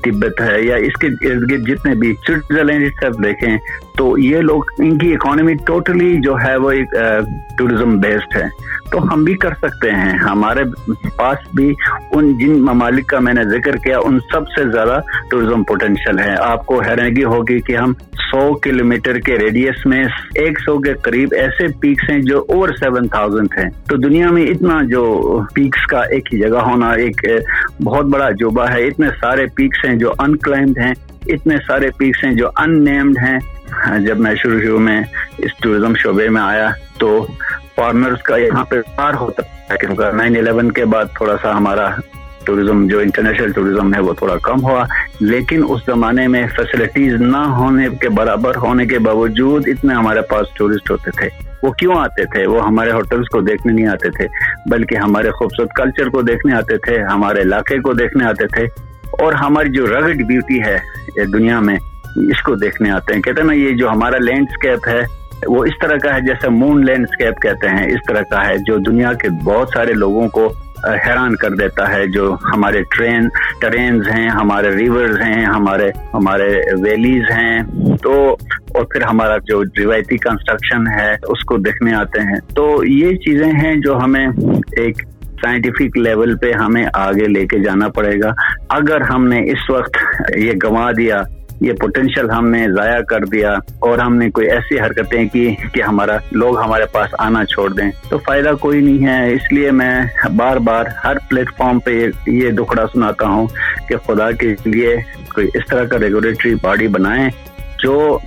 تبت 0.05 0.41
ہے، 0.41 0.61
یا 0.63 0.77
اس 0.77 0.99
کے 1.01 1.07
ارد 1.07 1.51
گرد 1.51 1.69
جتنے 1.69 1.95
بھی، 1.95 2.15
سوئٹزرلینڈ 2.27 2.87
سب 3.01 3.25
دیکھیں 3.25 3.57
تو 4.01 4.19
یہ 4.19 4.39
لوگ، 4.39 4.63
ان 4.79 4.99
کی 4.99 5.13
اکانومی 5.13 5.55
ٹوٹلی 5.55 6.21
جو 6.21 6.35
ہے 6.45 6.57
وہ 6.57 6.71
ایک 6.71 6.91
ٹوریزم 7.59 7.99
بیسڈ 7.99 8.37
ہے۔ 8.37 8.49
تو 8.91 9.15
ہم 9.15 9.25
بھی 9.25 9.35
کر 9.35 9.51
سکتے 9.63 9.91
ہیں۔ 9.91 10.19
ہمارے 10.19 10.65
پاس 11.17 11.55
بھی 11.55 11.75
ان 12.13 12.39
جن 12.39 12.53
ممالک 12.61 13.07
کا 13.07 13.19
میں 13.19 13.33
نے 13.33 13.45
ذکر 13.45 13.77
کیا، 13.77 13.99
ان 13.99 14.19
سب 14.33 14.49
سے 14.49 14.73
زیادہ 14.73 15.01
ٹوریزم 15.31 15.65
پوٹینشیل 15.65 16.19
ہے۔ 16.19 16.35
آپ 16.39 16.67
کو 16.67 16.83
حیرانگی 16.83 17.25
ہوگی 17.25 17.61
کہ 17.61 17.77
ہم 17.77 17.93
سو 18.13 18.55
کلو 18.55 18.85
میٹر 18.85 19.19
کے 19.19 19.39
ریڈیس 19.39 19.87
میں 19.87 20.05
ایک 20.35 20.61
سو 20.61 20.79
کے 20.79 20.95
قریب 20.95 21.29
ایسے 21.33 21.67
پیکس 21.81 22.11
ہیں 22.11 22.19
جو 22.19 22.45
اوور 22.49 22.69
سیون 22.69 23.09
تھاؤزینڈ 23.09 23.49
ہیں۔ 23.59 23.71
تو 23.89 23.97
دنیا 23.97 24.31
میں 24.31 24.47
اتنا 24.47 24.79
جو 24.89 25.23
پیکس 25.55 25.87
کا 25.87 26.01
ایک 26.01 26.35
ہی 26.35 26.39
جگہ 26.39 26.59
ہونا 26.59 26.91
ایک 26.91 27.25
بہت 27.85 28.05
بڑا 28.05 28.29
عجوبہ 28.29 28.67
ہے۔ 28.75 28.85
اتنے 28.85 29.09
سارے 29.21 29.47
پیکس 29.55 29.85
ہیں 29.85 29.95
جو 29.95 30.13
انکلائمڈ 30.19 30.79
ہیں۔ 30.79 30.93
اتنے 31.27 31.57
سارے 31.67 31.91
پیکس 31.99 32.25
ہیں 32.25 32.33
جو 32.33 32.49
ان 32.49 32.85
نیمڈ 32.85 33.19
ہیں۔ 33.19 33.39
ہاں، 33.73 33.99
جب 33.99 34.21
میں 34.21 34.35
شروع 34.35 34.61
شروع 34.61 34.79
میں 34.79 35.03
اس 35.39 35.51
ٹوریزم 35.63 35.95
شعبے 35.95 36.29
میں 36.29 36.43
آیا 36.43 36.71
تو 36.99 37.27
فارمرز 37.77 38.23
کا 38.23 38.37
یہاں 38.37 38.65
پہ 38.65 38.77
پار 38.97 39.15
ہوتا 39.15 39.43
ہے 39.43 39.77
کیونکہ 39.81 40.11
نائن 40.13 40.37
الیون 40.37 40.73
کے 40.73 40.85
بعد 40.85 41.05
تھوڑا 41.17 41.37
سا 41.43 41.57
ہمارا 41.57 41.89
ٹوریزم 42.45 42.87
جو 42.87 42.99
انٹرنیشنل 42.99 43.53
ٹوریزم 43.53 43.95
ہے، 43.95 44.01
وہ 44.01 44.13
تھوڑا 44.13 44.35
کم 44.43 44.63
ہوا۔ 44.63 44.85
لیکن 45.21 45.63
اس 45.69 45.81
زمانے 45.87 46.29
میں 46.29 46.47
فیسلٹیز 46.57 47.13
نہ 47.13 47.37
ہونے 47.37 47.89
کے 48.01 48.09
برابر، 48.09 48.57
ہونے 48.57 48.87
کے 48.87 48.99
باوجود 48.99 49.63
اتنے 49.67 49.95
ہمارے 49.95 50.21
پاس 50.21 50.47
ٹورسٹ 50.55 50.91
ہوتے 50.91 51.11
تھے۔ 51.11 51.29
وہ 51.63 51.73
کیوں 51.73 51.95
آتے 51.97 52.25
تھے؟ 52.25 52.47
وہ 52.47 52.67
ہمارے 52.67 52.91
ہوٹلس 52.91 53.29
کو 53.29 53.41
دیکھنے 53.41 53.73
نہیں 53.73 53.87
آتے 53.87 54.11
تھے، 54.11 54.27
بلکہ 54.71 54.95
ہمارے 54.95 55.31
خوبصورت 55.31 55.69
کلچر 55.77 56.09
کو 56.09 56.23
دیکھنے 56.23 56.55
آتے 56.55 56.77
تھے، 56.77 57.03
ہمارے 57.03 57.41
علاقے 57.41 57.79
کو 57.79 57.93
دیکھنے 57.93 58.25
آتے 58.25 58.47
تھے۔ 58.47 58.65
اور 59.11 59.33
ہماری 59.33 59.69
جو 59.69 59.87
رگڈ 59.87 60.27
بیوٹی 60.27 60.61
ہے 60.63 60.79
دنیا 61.25 61.61
میں 61.61 61.77
اس 62.17 62.43
کو 62.43 62.55
دیکھنے 62.55 62.91
آتے 62.91 63.15
ہیں۔ 63.15 63.23
کہتے 63.23 63.41
ہیں 63.41 63.47
نا، 63.47 63.55
یہ 63.55 63.71
جو 63.71 63.91
ہمارا 63.91 64.17
لینڈسکیپ 64.19 64.89
ہے، 64.89 65.01
وہ 65.49 65.65
اس 65.65 65.73
طرح 65.83 65.97
کا 65.97 66.15
ہے 66.15 66.21
جیسے 66.21 66.49
مون 66.49 66.85
لینڈسکیپ 66.85 67.43
کہتے 67.43 67.69
ہیں۔ 67.69 67.87
اس 67.87 68.01
طرح 68.09 68.23
کا 68.31 68.49
ہے 68.49 68.57
جو 68.57 68.77
دنیا 68.77 69.13
کے 69.13 69.29
بہت 69.45 69.69
سارے 69.75 69.93
لوگوں 69.93 70.29
کو 70.29 70.53
حیران 70.85 71.37
کر 71.37 71.51
دیتا 71.51 71.93
ہے۔ 71.93 72.07
جو 72.07 72.37
ہمارے 72.55 72.83
ٹرین 72.83 73.29
ٹرینز 73.61 74.09
ہیں، 74.09 74.29
ہمارے 74.29 74.77
ریورز 74.77 75.21
ہیں، 75.21 75.45
ہمارے 75.45 75.91
ہمارے 76.15 76.61
ویلیز 76.83 77.23
ہیں۔ 77.31 77.59
تو، 78.03 78.37
اور 78.75 78.85
پھر 78.85 79.03
ہمارا 79.03 79.37
جو 79.47 79.63
روایتی 79.65 80.17
کنسٹرکشن 80.17 80.89
ہے، 80.89 81.11
اس 81.11 81.45
کو 81.45 81.57
دیکھنے 81.57 81.95
آتے 81.95 82.21
ہیں۔ 82.21 82.55
تو 82.55 82.85
یہ 82.85 83.17
چیزیں 83.17 83.53
ہیں 83.53 83.77
جو 83.77 83.99
ہمیں 83.99 84.27
ایک 84.77 85.03
سائنٹیفک 85.43 85.99
لیول 85.99 86.37
پہ 86.37 86.53
ہمیں 86.53 86.85
آگے 86.95 87.29
لے 87.29 87.47
کے 87.47 87.59
جانا 87.59 87.89
پڑے 87.89 88.17
گا۔ 88.23 88.33
اگر 88.71 89.01
ہم 89.01 89.29
نے 89.29 89.41
اس 89.51 89.71
وقت 89.71 89.97
یہ 90.37 90.53
گنوا 90.65 90.91
دیا 90.97 91.23
یہ 91.61 91.73
پوٹینشیل 91.73 92.31
ہم 92.31 92.49
نے 92.49 92.67
ضائع 92.77 93.01
کر 93.01 93.21
دیا 93.21 93.53
اور 93.79 93.99
ہم 93.99 94.17
نے 94.17 94.31
کوئی 94.31 94.51
ایسی 94.51 94.81
حرکتیں 94.81 95.29
کی 95.29 95.55
کہ 95.75 95.83
ہمارا 95.83 96.17
لوگ 96.33 96.59
ہمارے 96.61 96.85
پاس 96.93 97.15
آنا 97.19 97.45
چھوڑ 97.45 97.71
دیں۔ 97.73 97.91
تو 98.09 98.19
فائدہ 98.19 98.53
کوئی 98.61 98.81
نہیں 98.81 99.07
ہے۔ 99.07 99.33
اس 99.33 99.53
لیے 99.53 99.71
میں 99.71 100.03
بار 100.37 100.57
بار 100.57 100.85
ہر 101.05 101.17
پلیٹ 101.29 101.51
فارم 101.57 101.79
پہ 101.79 102.07
یہ 102.27 102.51
دکھڑا 102.51 102.87
سناتا 102.87 103.27
ہوں 103.27 103.47
کہ 103.89 103.97
خدا 103.97 104.31
کے 104.31 104.55
لیے 104.65 104.97
کوئی 105.35 105.47
اس 105.55 105.63
طرح 105.71 105.85
کا 105.85 105.99
ریگولیٹری 105.99 106.55
باڈی 106.63 106.89
بنائیں 106.89 107.29
جو 107.83 108.19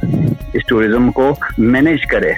اس 0.54 0.66
ٹوریزم 0.68 1.12
کو 1.12 1.36
مینیج 1.58 2.06
کرے۔ 2.06 2.34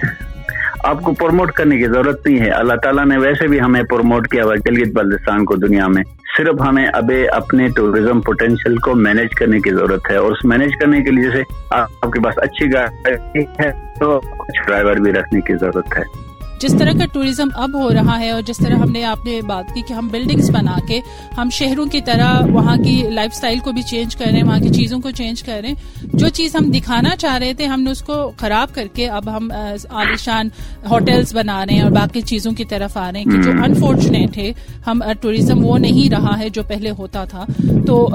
آپ 0.83 1.01
کو 1.01 1.13
پروموٹ 1.13 1.51
کرنے 1.51 1.77
کی 1.77 1.85
ضرورت 1.85 2.27
نہیں 2.27 2.39
ہے۔ 2.39 2.49
اللہ 2.49 2.73
تعالیٰ 2.83 3.05
نے 3.05 3.17
ویسے 3.17 3.47
بھی 3.47 3.61
ہمیں 3.61 3.83
پروموٹ 3.83 4.27
کیا 4.27 4.43
ہوا 4.43 4.55
گلگت 4.69 4.93
بلتستان 4.93 5.45
کو 5.45 5.55
دنیا 5.55 5.87
میں۔ 5.87 6.03
صرف 6.37 6.61
ہمیں 6.67 6.87
اب 6.93 7.11
اپنے 7.31 7.67
ٹوریزم 7.75 8.21
پوٹینشیل 8.21 8.77
کو 8.77 8.95
مینج 8.95 9.35
کرنے 9.35 9.59
کی 9.59 9.69
ضرورت 9.69 10.11
ہے 10.11 10.15
اور 10.15 10.31
اس 10.31 10.45
مینج 10.45 10.71
کرنے 10.79 11.01
کے 11.01 11.11
لیے 11.11 11.23
جیسے 11.23 11.43
آپ 11.71 12.11
کے 12.13 12.23
پاس 12.23 12.33
اچھی 12.37 12.73
گاڑی 12.73 13.41
ہے 13.41 13.71
تو 13.99 14.21
ڈرائیور 14.67 14.95
بھی 14.95 15.11
رکھنے 15.11 15.41
کی 15.41 15.53
ضرورت 15.53 15.97
ہے۔ 15.97 16.34
جس 16.65 16.75
طرح 16.79 16.91
کا 16.91 17.05
ٹوریزم 17.05 17.47
اب 17.55 17.83
ہو 17.83 17.93
رہا 17.93 18.19
ہے 18.19 18.29
اور 18.29 18.41
جس 18.41 18.57
طرح 18.57 18.75
ہم 18.75 18.91
نے 18.91 19.03
آپ 19.03 19.25
نے 19.25 19.41
بات 19.41 19.73
کی 19.73 19.81
کہ 19.87 19.93
ہم 19.93 20.07
بلڈنگس 20.07 20.49
بنا 20.49 20.75
کے 20.87 20.99
ہم 21.37 21.49
شہروں 21.51 21.85
کی 21.85 22.01
طرح 22.01 22.41
وہاں 22.51 22.75
کی 22.77 23.03
لائف 23.09 23.31
اسٹائل 23.33 23.59
کو 23.59 23.71
بھی 23.71 23.81
چینج 23.81 24.15
کر 24.15 24.25
رہے 24.25 24.37
ہیں 24.37 24.43
وہاں 24.43 24.59
کی 24.59 24.69
چیزوں 24.69 24.99
کو 24.99 25.11
چینج 25.11 25.43
کر 25.43 25.59
رہے 25.61 25.69
ہیں۔ 25.69 25.75
جو 26.13 26.29
چیز 26.29 26.55
ہم 26.55 26.71
دکھانا 26.71 27.15
چاہ 27.15 27.37
رہے 27.37 27.53
تھے 27.53 27.65
ہم 27.65 27.81
نے 27.81 27.91
اس 27.91 28.01
کو 28.01 28.31
خراب 28.37 28.75
کر 28.75 28.87
کے 28.93 29.09
اب 29.09 29.37
ہم 29.37 29.51
عالیشان 29.89 30.49
ہوٹلس 30.89 31.33
بنا 31.33 31.65
رہے 31.65 31.73
ہیں 31.73 31.81
اور 31.81 31.91
باقی 31.91 32.21
چیزوں 32.21 32.51
کی 32.51 32.65
طرف 32.65 32.97
آ 32.97 33.11
رہے 33.11 33.19
ہیں 33.19 33.25
کہ 33.25 33.41
جو 33.41 33.51
انفارچونیٹ 33.63 34.37
ہے 34.37 34.51
ہم 34.87 35.01
ٹوریزم 35.21 35.65
وہ 35.65 35.77
نہیں 35.77 36.09
رہا 36.09 36.39
ہے 36.39 36.49
جو 36.49 36.63
پہلے 36.63 36.89
ہوتا 36.89 37.23
تھا۔ 37.25 37.45
تو 37.87 38.09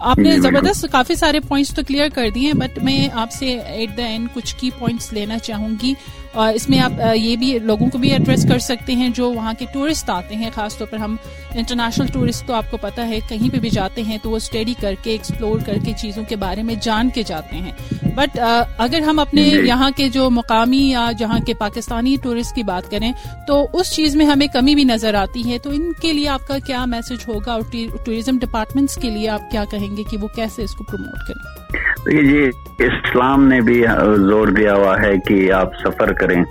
آپ 0.00 0.18
نے 0.18 0.36
زبردست 0.36 0.86
کافی 0.92 1.14
سارے 1.14 1.40
پوائنٹس 1.40 1.74
تو 1.74 1.82
کلیئر 1.88 2.08
کر 2.14 2.28
دیے 2.34 2.52
بٹ 2.52 2.82
میں 2.82 3.08
آپ 3.12 3.32
سے 3.32 3.58
ایٹ 3.58 3.96
دا 3.96 4.04
اینڈ 4.04 4.28
کچھ 4.34 4.56
کی 4.56 4.70
پوائنٹس 4.78 5.12
لینا 5.12 5.38
چاہوں 5.38 5.68
گی۔ 5.82 5.94
اور 6.34 6.54
اس 6.54 6.68
میں 6.68 6.80
آپ 6.80 6.92
یہ 7.14 7.36
بھی 7.36 7.58
لوگوں 7.58 7.90
کو 7.90 7.98
بھی 7.98 8.10
ایڈریس 8.10 8.46
کر 8.48 8.58
سکتے 8.58 8.92
ہیں 8.92 9.08
جو 9.08 9.32
وہاں 9.32 9.52
کے 9.58 9.66
ٹورسٹ 9.72 10.10
آتے 10.10 10.34
ہیں 10.34 10.50
خاص 10.54 10.78
طور 10.78 10.86
پر 10.86 10.96
ہم 10.96 11.16
انٹرنیشنل 11.54 12.06
ٹورسٹ 12.06 12.46
تو 12.46 12.54
آپ 12.54 12.70
کو 12.70 12.76
پتہ 12.76 13.00
ہے 13.00 13.18
کہیں 13.28 13.52
پہ 13.52 13.58
بھی 13.58 13.70
جاتے 13.70 14.02
ہیں 14.02 14.18
تو 14.22 14.30
وہ 14.30 14.36
اسٹڈی 14.36 14.74
کر 14.80 14.94
کے 15.02 15.10
ایکسپلور 15.10 15.60
کر 15.66 15.76
کے 15.84 15.92
چیزوں 15.98 16.24
کے 16.28 16.36
بارے 16.36 16.62
میں 16.62 16.74
جان 16.82 17.10
کے 17.10 17.22
جاتے 17.22 17.56
ہیں۔ 17.56 17.72
بٹ 18.16 18.38
اگر 18.78 19.00
ہم 19.00 19.18
اپنے 19.18 19.42
یہاں 19.42 19.90
کے 19.96 20.08
جو 20.08 20.30
مقامی 20.30 20.90
یا 20.90 21.10
جہاں 21.18 21.38
کے 21.38 21.54
پاکستانی 21.54 22.16
ٹورسٹ 22.22 22.54
کی 22.54 22.62
بات 22.62 22.90
کریں 22.90 23.12
تو 23.46 23.66
اس 23.72 23.94
چیز 23.94 24.16
میں 24.16 24.26
ہمیں 24.26 24.46
کمی 24.46 24.74
بھی 24.74 24.84
نظر 24.84 25.14
آتی 25.14 25.52
ہے۔ 25.52 25.58
تو 25.58 25.70
ان 25.70 25.92
کے 25.92 26.12
لیے 26.12 26.28
آپ 26.28 26.46
کا 26.48 26.58
کیا 26.58 26.84
میسج 26.84 27.28
ہوگا 27.28 27.52
اور 27.52 27.62
ٹوریزم 28.04 28.38
ڈپارٹمنٹس 28.38 28.94
کے 28.94 29.10
لیے 29.10 29.28
آپ 29.28 29.50
کیا 29.50 29.64
کہیں 29.70 29.96
گے 29.96 30.02
کہ 30.10 30.16
وہ 30.16 30.28
کیسے 30.28 30.62
اس 30.62 30.74
کو 30.74 30.84
پروموٹ 30.84 31.28
کریں؟ 31.28 31.63
جی 32.10 32.50
اسلام 32.78 33.48
نے 33.48 33.60
بھی 33.60 33.84
زور 34.16 34.48
دیا 34.48 34.74
ہوا 34.74 35.02
ہے 35.02 35.12
کہ 35.26 35.52
آپ 35.52 35.70
سفر 35.84 36.12
کریں۔ 36.12 36.44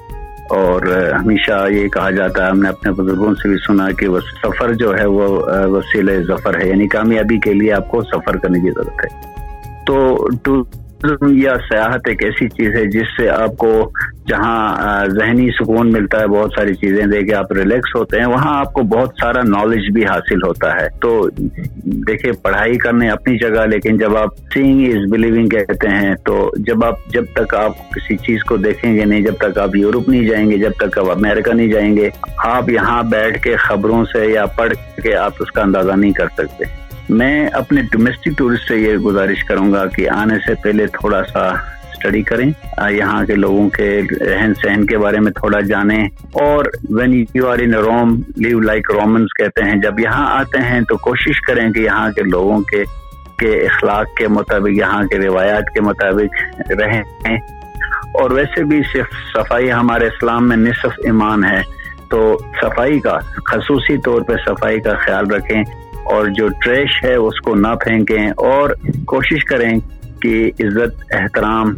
اور 0.49 0.81
ہمیشہ 1.13 1.67
یہ 1.69 1.87
کہا 1.87 2.11
جاتا 2.11 2.45
ہے، 2.45 2.51
ہم 2.51 2.59
نے 2.59 2.69
اپنے 2.69 2.91
بزرگوں 2.91 3.33
سے 3.33 3.49
بھی 3.49 3.57
سنا 3.67 3.91
کہ 3.91 4.07
وہ 4.07 4.19
سفر 4.19 4.73
جو 4.73 4.97
ہے 4.97 5.05
وہ 5.05 5.45
وسیلہ 5.67 6.11
ظفر 6.27 6.61
ہے 6.61 6.69
یعنی 6.69 6.87
کامیابی 6.87 7.39
کے 7.39 7.53
لیے 7.53 7.73
آپ 7.73 7.87
کو 7.87 8.01
سفر 8.01 8.37
کرنے 8.37 8.59
کی 8.59 8.71
ضرورت 8.71 9.05
ہے۔ 9.05 9.33
تو 9.85 10.27
یا 11.31 11.53
سیاحت 11.71 12.01
ایک 12.05 12.23
ایسی 12.23 12.49
چیز 12.49 12.75
ہے 12.75 12.85
جس 12.85 13.07
سے 13.17 13.29
آپ 13.29 13.57
کو 13.57 13.91
جہاں 14.27 15.05
ذہنی 15.05 15.49
سکون 15.51 15.91
ملتا 15.91 16.19
ہے، 16.19 16.27
بہت 16.27 16.51
ساری 16.55 16.73
چیزیں 16.73 17.05
دے 17.05 17.21
کے 17.21 17.35
آپ 17.35 17.51
ریلیکس 17.51 17.95
ہوتے 17.95 18.19
ہیں، 18.19 18.25
وہاں 18.25 18.59
آپ 18.59 18.73
کو 18.73 18.81
بہت 18.81 19.09
سارا 19.21 19.41
نالج 19.43 19.89
بھی 19.93 20.05
حاصل 20.05 20.37
ہوتا 20.47 20.71
ہے۔ 20.71 20.87
تو 21.01 21.29
دیکھیں 21.85 22.31
پڑھائی 22.31 22.77
کرنے 22.77 23.09
اپنی 23.09 23.37
جگہ، 23.37 23.65
لیکن 23.65 23.97
جب 23.97 24.17
آپ 24.17 24.29
سینگ 24.53 24.85
از 24.85 25.11
بلیونگ 25.11 25.47
کہتے 25.47 25.87
ہیں، 25.87 26.15
تو 26.15 26.51
جب 26.57 26.85
آپ، 26.85 26.95
جب 27.07 27.23
تک 27.33 27.55
آپ 27.55 27.71
کسی 27.91 28.17
چیز 28.17 28.43
کو 28.43 28.57
دیکھیں 28.57 28.95
گے 28.95 29.05
نہیں، 29.05 29.21
جب 29.21 29.35
تک 29.35 29.57
آپ 29.57 29.75
یورپ 29.75 30.09
نہیں 30.09 30.27
جائیں 30.27 30.51
گے، 30.51 30.57
جب 30.57 30.71
تک 30.71 30.99
آپ 30.99 31.09
امیرکا 31.09 31.53
نہیں 31.53 31.67
جائیں 31.67 31.97
گے، 31.97 32.09
آپ 32.37 32.69
یہاں 32.69 33.03
بیٹھ 33.03 33.43
کے 33.43 33.55
خبروں 33.55 34.05
سے 34.05 34.25
یا 34.25 34.45
پڑھ 34.45 34.73
کے 35.03 35.15
آپ 35.15 35.33
اس 35.39 35.51
کا 35.51 35.61
اندازہ 35.61 35.91
نہیں 35.91 36.11
کر 36.11 36.27
سکتے۔ 36.37 36.82
میں 37.09 37.47
اپنے 37.47 37.81
ڈومیسٹک 37.91 38.29
ٹورسٹ 38.37 38.67
سے 38.67 38.77
یہ 38.77 38.95
گزارش 38.97 39.43
کروں 39.43 39.73
گا 39.73 39.85
کہ 39.85 40.09
آنے 40.09 40.35
سے 40.47 40.53
پہلے 40.63 40.87
تھوڑا 40.87 41.23
سا 41.33 41.47
اسٹڈی 41.47 42.21
کریں 42.21 42.51
یہاں 42.91 43.25
کے 43.25 43.35
لوگوں 43.35 43.69
کے 43.69 44.01
رہن 44.19 44.53
سہن 44.53 44.85
کے 44.85 44.97
بارے 44.97 45.19
میں 45.19 45.31
تھوڑا 45.31 45.59
جانیں۔ 45.59 46.05
اور 46.31 46.65
when 46.89 47.25
you 47.33 47.49
are 47.49 47.57
in 47.57 47.73
Rome 47.73 48.21
live 48.35 48.59
like 48.59 48.91
Romans 48.91 49.33
کہتے 49.37 49.63
ہیں، 49.63 49.75
جب 49.75 49.99
یہاں 49.99 50.39
آتے 50.39 50.61
ہیں 50.61 50.81
تو 50.81 50.97
کوشش 50.97 51.41
کریں 51.41 51.71
کہ 51.71 51.79
یہاں 51.79 52.11
کے 52.11 52.21
لوگوں 52.21 52.61
کے 52.61 52.83
کے 53.39 53.55
اخلاق 53.55 54.05
کے 54.17 54.27
مطابق، 54.27 54.77
یہاں 54.77 55.03
کے 55.03 55.17
روایات 55.17 55.63
کے 55.73 55.81
مطابق 55.81 56.35
رہیں۔ 56.71 57.01
اور 58.13 58.31
ویسے 58.31 58.63
بھی 58.63 58.81
صرف 58.93 59.05
صفائی 59.33 59.71
ہمارے 59.71 60.07
اسلام 60.07 60.49
میں 60.49 60.57
نصف 60.57 60.93
ایمان 61.03 61.43
ہے، 61.43 61.61
تو 62.09 62.39
صفائی 62.61 62.99
کا، 62.99 63.19
خصوصی 63.45 63.97
طور 63.97 64.21
پہ 64.21 64.33
صفائی 64.45 64.79
کا 64.79 64.93
خیال 64.95 65.31
رکھیں۔ 65.31 65.63
اور 66.05 66.25
جو 66.27 66.47
ٹریش 66.47 67.03
ہے 67.03 67.15
اس 67.15 67.39
کو 67.39 67.55
نہ 67.55 67.67
پھینکیں 67.67 68.27
اور 68.27 68.69
کوشش 69.05 69.45
کریں 69.45 69.79
کہ 70.21 70.51
عزت، 70.59 71.03
احترام 71.11 71.73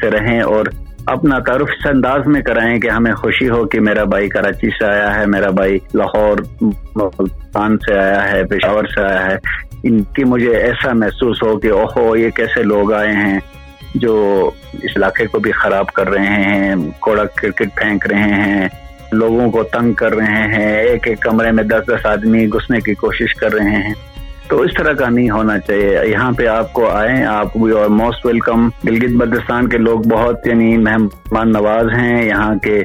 سے 0.00 0.10
رہیں 0.10 0.40
اور 0.40 0.66
اپنا 1.06 1.38
تعارف 1.38 1.68
اس 1.78 1.86
انداز 1.86 2.26
میں 2.26 2.42
کرائیں 2.42 2.78
کہ 2.78 2.90
ہمیں 2.90 3.12
خوشی 3.12 3.48
ہو 3.48 3.66
کہ 3.66 3.80
میرا 3.80 4.04
بھائی 4.04 4.28
کراچی 4.28 4.70
سے 4.70 4.86
آیا 4.86 5.14
ہے، 5.14 5.26
میرا 5.26 5.50
بھائی 5.50 5.78
لاہور 5.94 6.38
ملتان 6.96 7.76
سے 7.78 7.98
آیا 7.98 8.32
ہے، 8.32 8.44
پشاور 8.44 8.84
سے 8.84 9.00
آیا 9.00 9.26
ہے۔ 9.26 9.36
ان 9.82 10.02
کی 10.02 10.24
مجھے 10.24 10.56
ایسا 10.56 10.92
محسوس 10.92 11.42
ہو 11.42 11.58
کہ 11.58 11.70
اوہو، 11.70 12.16
یہ 12.16 12.30
کیسے 12.30 12.62
لوگ 12.62 12.92
آئے 12.92 13.12
ہیں 13.12 13.38
جو 13.94 14.50
اس 14.72 14.90
علاقے 14.96 15.26
کو 15.26 15.38
بھی 15.38 15.52
خراب 15.52 15.86
کر 15.86 16.08
رہے 16.08 16.26
ہیں، 16.26 16.74
کوڑا 16.98 17.24
کرکٹ 17.24 17.68
پھینک 17.74 18.06
رہے 18.06 18.18
ہیں۔ 18.18 18.68
لوگوں 19.12 19.50
کو 19.50 19.62
تنگ 19.62 19.92
کر 19.92 20.14
رہے 20.14 20.54
ہیں، 20.54 20.76
ایک 20.76 21.08
ایک 21.08 21.20
کمرے 21.20 21.50
میں 21.50 21.64
دس 21.64 21.88
دس 21.88 22.06
آدمی 22.06 22.46
گھسنے 22.46 22.80
کی 22.80 22.94
کوشش 22.94 23.34
کر 23.34 23.52
رہے 23.52 23.70
ہیں۔ 23.70 23.94
تو 24.48 24.62
اس 24.62 24.70
طرح 24.74 24.92
کا 24.92 25.08
نہیں 25.08 25.30
ہونا 25.30 25.58
چاہیے۔ 25.58 25.98
یہاں 26.04 26.32
پہ 26.32 26.46
آپ 26.46 26.72
کو 26.72 26.90
آئیں، 26.90 27.24
آپ 27.24 27.46
اور 27.46 27.88
موسٹ 27.88 28.26
ویلکم 28.26 28.66
گلگت 28.66 29.10
بلتستان 29.10 29.68
کے 29.68 29.78
لوگ 29.78 30.00
بہت 30.00 30.46
یعنی 30.46 30.76
مہمان 30.76 31.52
نواز 31.52 31.86
ہیں۔ 31.96 32.24
یہاں 32.24 32.54
کے 32.54 32.82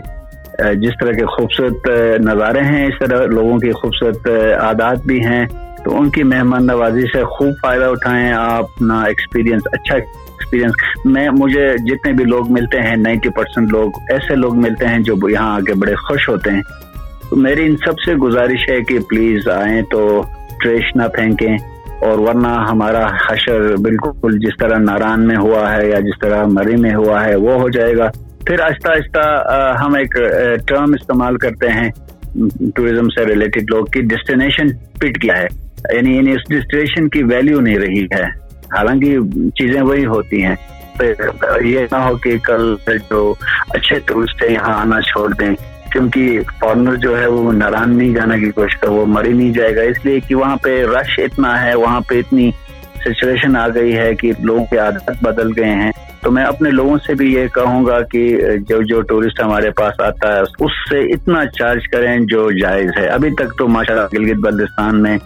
جس 0.76 0.92
طرح 1.00 1.12
کے 1.12 1.26
خوبصورت 1.26 1.90
نظارے 2.20 2.60
ہیں، 2.60 2.86
اس 2.86 2.94
طرح 3.00 3.26
لوگوں 3.26 3.58
کی 3.58 3.72
خوبصورت 3.72 4.28
عادات 4.62 4.98
بھی 5.06 5.26
ہیں۔ 5.26 5.46
تو 5.86 6.02
ان 6.02 6.10
کی 6.10 6.24
مہمان 6.24 6.68
نوازی 6.68 7.02
سے 7.02 7.24
خوب 7.24 7.54
فائدہ 7.62 7.86
اٹھائیں، 7.86 8.32
آپ 8.32 8.64
اپنا 8.64 9.04
ایکسپیرینس 9.04 9.62
اچھا 9.72 9.96
ایکسپیرینس 10.38 11.06
میں 11.06 11.30
مجھے 11.30 11.78
جتنے 11.78 12.14
بھی 12.14 12.26
لوگ 12.26 12.52
ملتے 12.52 12.82
ہیں 12.82 12.96
نائنٹی 12.96 13.30
پرسینٹ 13.30 13.72
لوگ 13.72 13.92
ایسے 14.10 14.36
لوگ 14.36 14.56
ملتے 14.56 14.88
ہیں 14.88 15.00
جو 15.00 15.30
یہاں 15.30 15.56
آ 15.56 15.60
کے 15.60 15.74
بڑے 15.74 15.96
خوش 15.96 16.30
ہوتے 16.30 16.52
ہیں۔ 16.52 16.62
تو 17.30 17.36
میری 17.36 17.66
ان 17.66 17.76
سب 17.78 17.94
سے 18.06 18.16
گزارش 18.16 18.70
ہے 18.70 18.84
کہ 18.84 19.00
پلیز 19.10 19.48
آئیں 19.48 19.82
تو 19.92 20.24
ٹریش 20.64 20.96
نہ 20.96 21.04
پھینکیں۔ 21.04 21.58
اور 22.02 22.20
ورنہ 22.20 22.48
ہمارا 22.48 23.06
حشر 23.06 23.76
بالکل 23.76 24.40
جس 24.40 24.58
طرح 24.60 24.78
ناران 24.78 25.28
میں 25.28 25.36
ہوا 25.36 25.76
ہے 25.76 25.90
یا 25.90 26.00
جس 26.00 26.20
طرح 26.22 26.44
مری 26.46 26.76
میں 26.76 26.96
ہوا 26.96 27.26
ہے، 27.26 27.36
وہ 27.36 27.54
ہو 27.54 27.70
جائے 27.70 27.98
گا۔ 27.98 28.10
پھر 28.46 28.60
آہستہ 28.60 28.92
آہستہ 28.92 29.76
ہم 29.80 29.96
ایک 29.96 30.16
ٹرم 30.68 30.84
استعمال 30.84 31.38
کرتے 31.38 31.68
ہیں، 31.70 31.90
ٹوریزم 32.76 33.10
سے 33.10 33.26
ریلیٹڈ 33.26 33.64
لوگ 33.70 33.86
کی 33.86 34.02
ڈیسٹینیشن 34.02 34.68
پٹ 35.00 35.22
کیا 35.22 35.38
ہے۔ 35.38 35.48
یعنی 35.96 36.16
یعنی 36.16 36.32
اس 36.32 36.50
ڈیسٹینیشن 36.50 37.10
کی 37.10 37.24
ویلیو 37.24 37.60
نہیں 37.60 37.78
رہی 37.78 38.04
ہے۔ 38.04 38.47
حالانکہ 38.76 39.18
چیزیں 39.56 39.82
وہی 39.82 40.06
ہوتی 40.06 40.46
ہیں۔ 40.46 40.56
یہ 41.62 41.80
نہ 41.92 41.96
ہو 41.96 42.18
کہ 42.18 42.38
کل 42.38 42.76
جو 43.10 43.34
اچھے 43.70 44.00
ٹورسٹ 44.06 44.44
ہیں 44.44 44.54
یہاں 44.54 44.74
آنا 44.74 45.02
چھوڑ 45.02 45.34
دیں۔ 45.34 45.56
کیونکہ 45.92 46.40
فارنر 46.60 46.96
جو 46.96 47.22
ہے 47.22 47.28
وہ 47.28 47.52
ناران 47.52 47.98
نہیں 47.98 48.14
جانے 48.14 48.40
کی 48.40 48.52
کوشش 48.52 48.78
کر، 48.78 48.88
وہ 48.88 49.06
مری 49.06 49.34
نہیں 49.34 49.54
جائے 49.54 49.76
گا۔ 49.76 49.82
اس 49.82 50.06
لیے 50.06 50.20
کہ 50.20 50.36
وہاں 50.36 50.56
پہ 50.56 50.86
رش 50.86 51.20
اتنا 51.20 51.66
ہے، 51.66 51.76
وہاں 51.76 52.02
پہ 52.02 52.20
اتنی 52.20 52.52
سچویشن 53.06 53.56
آ 53.56 53.68
گئی 53.76 53.98
ہے 53.98 54.16
کہ 54.16 54.32
لوگوں 54.44 54.66
کے 54.66 54.78
عادت 54.78 55.24
بدل 55.24 55.60
گئے 55.60 55.72
ہیں۔ 55.72 55.92
تو 56.28 56.32
میں 56.32 56.44
اپنے 56.44 56.70
لوگوں 56.70 56.98
سے 57.08 57.14
بھی 57.14 57.34
یہ 57.34 57.48
کہوں 57.48 57.86
گا 57.86 58.02
کہ 58.02 58.38
جو 58.70 58.82
جو 58.82 59.02
ٹورسٹ 59.02 59.42
ہمارے 59.42 59.70
پاس 59.70 60.00
آتا 60.00 60.36
ہے، 60.36 60.40
اس 60.40 60.72
سے 60.90 61.00
اتنا 61.00 61.46
چارج 61.46 61.88
کریں 61.88 62.18
جو 62.22 62.52
جائز 62.52 62.90
ہے۔ 62.98 63.08
ابھی 63.08 63.30
تک 63.32 63.58
تو 63.58 63.68
ماشاء 63.68 63.94
اللہ 63.94 64.06
گلگت 64.14 64.38
بلتستان 64.38 65.02
میں 65.02 65.18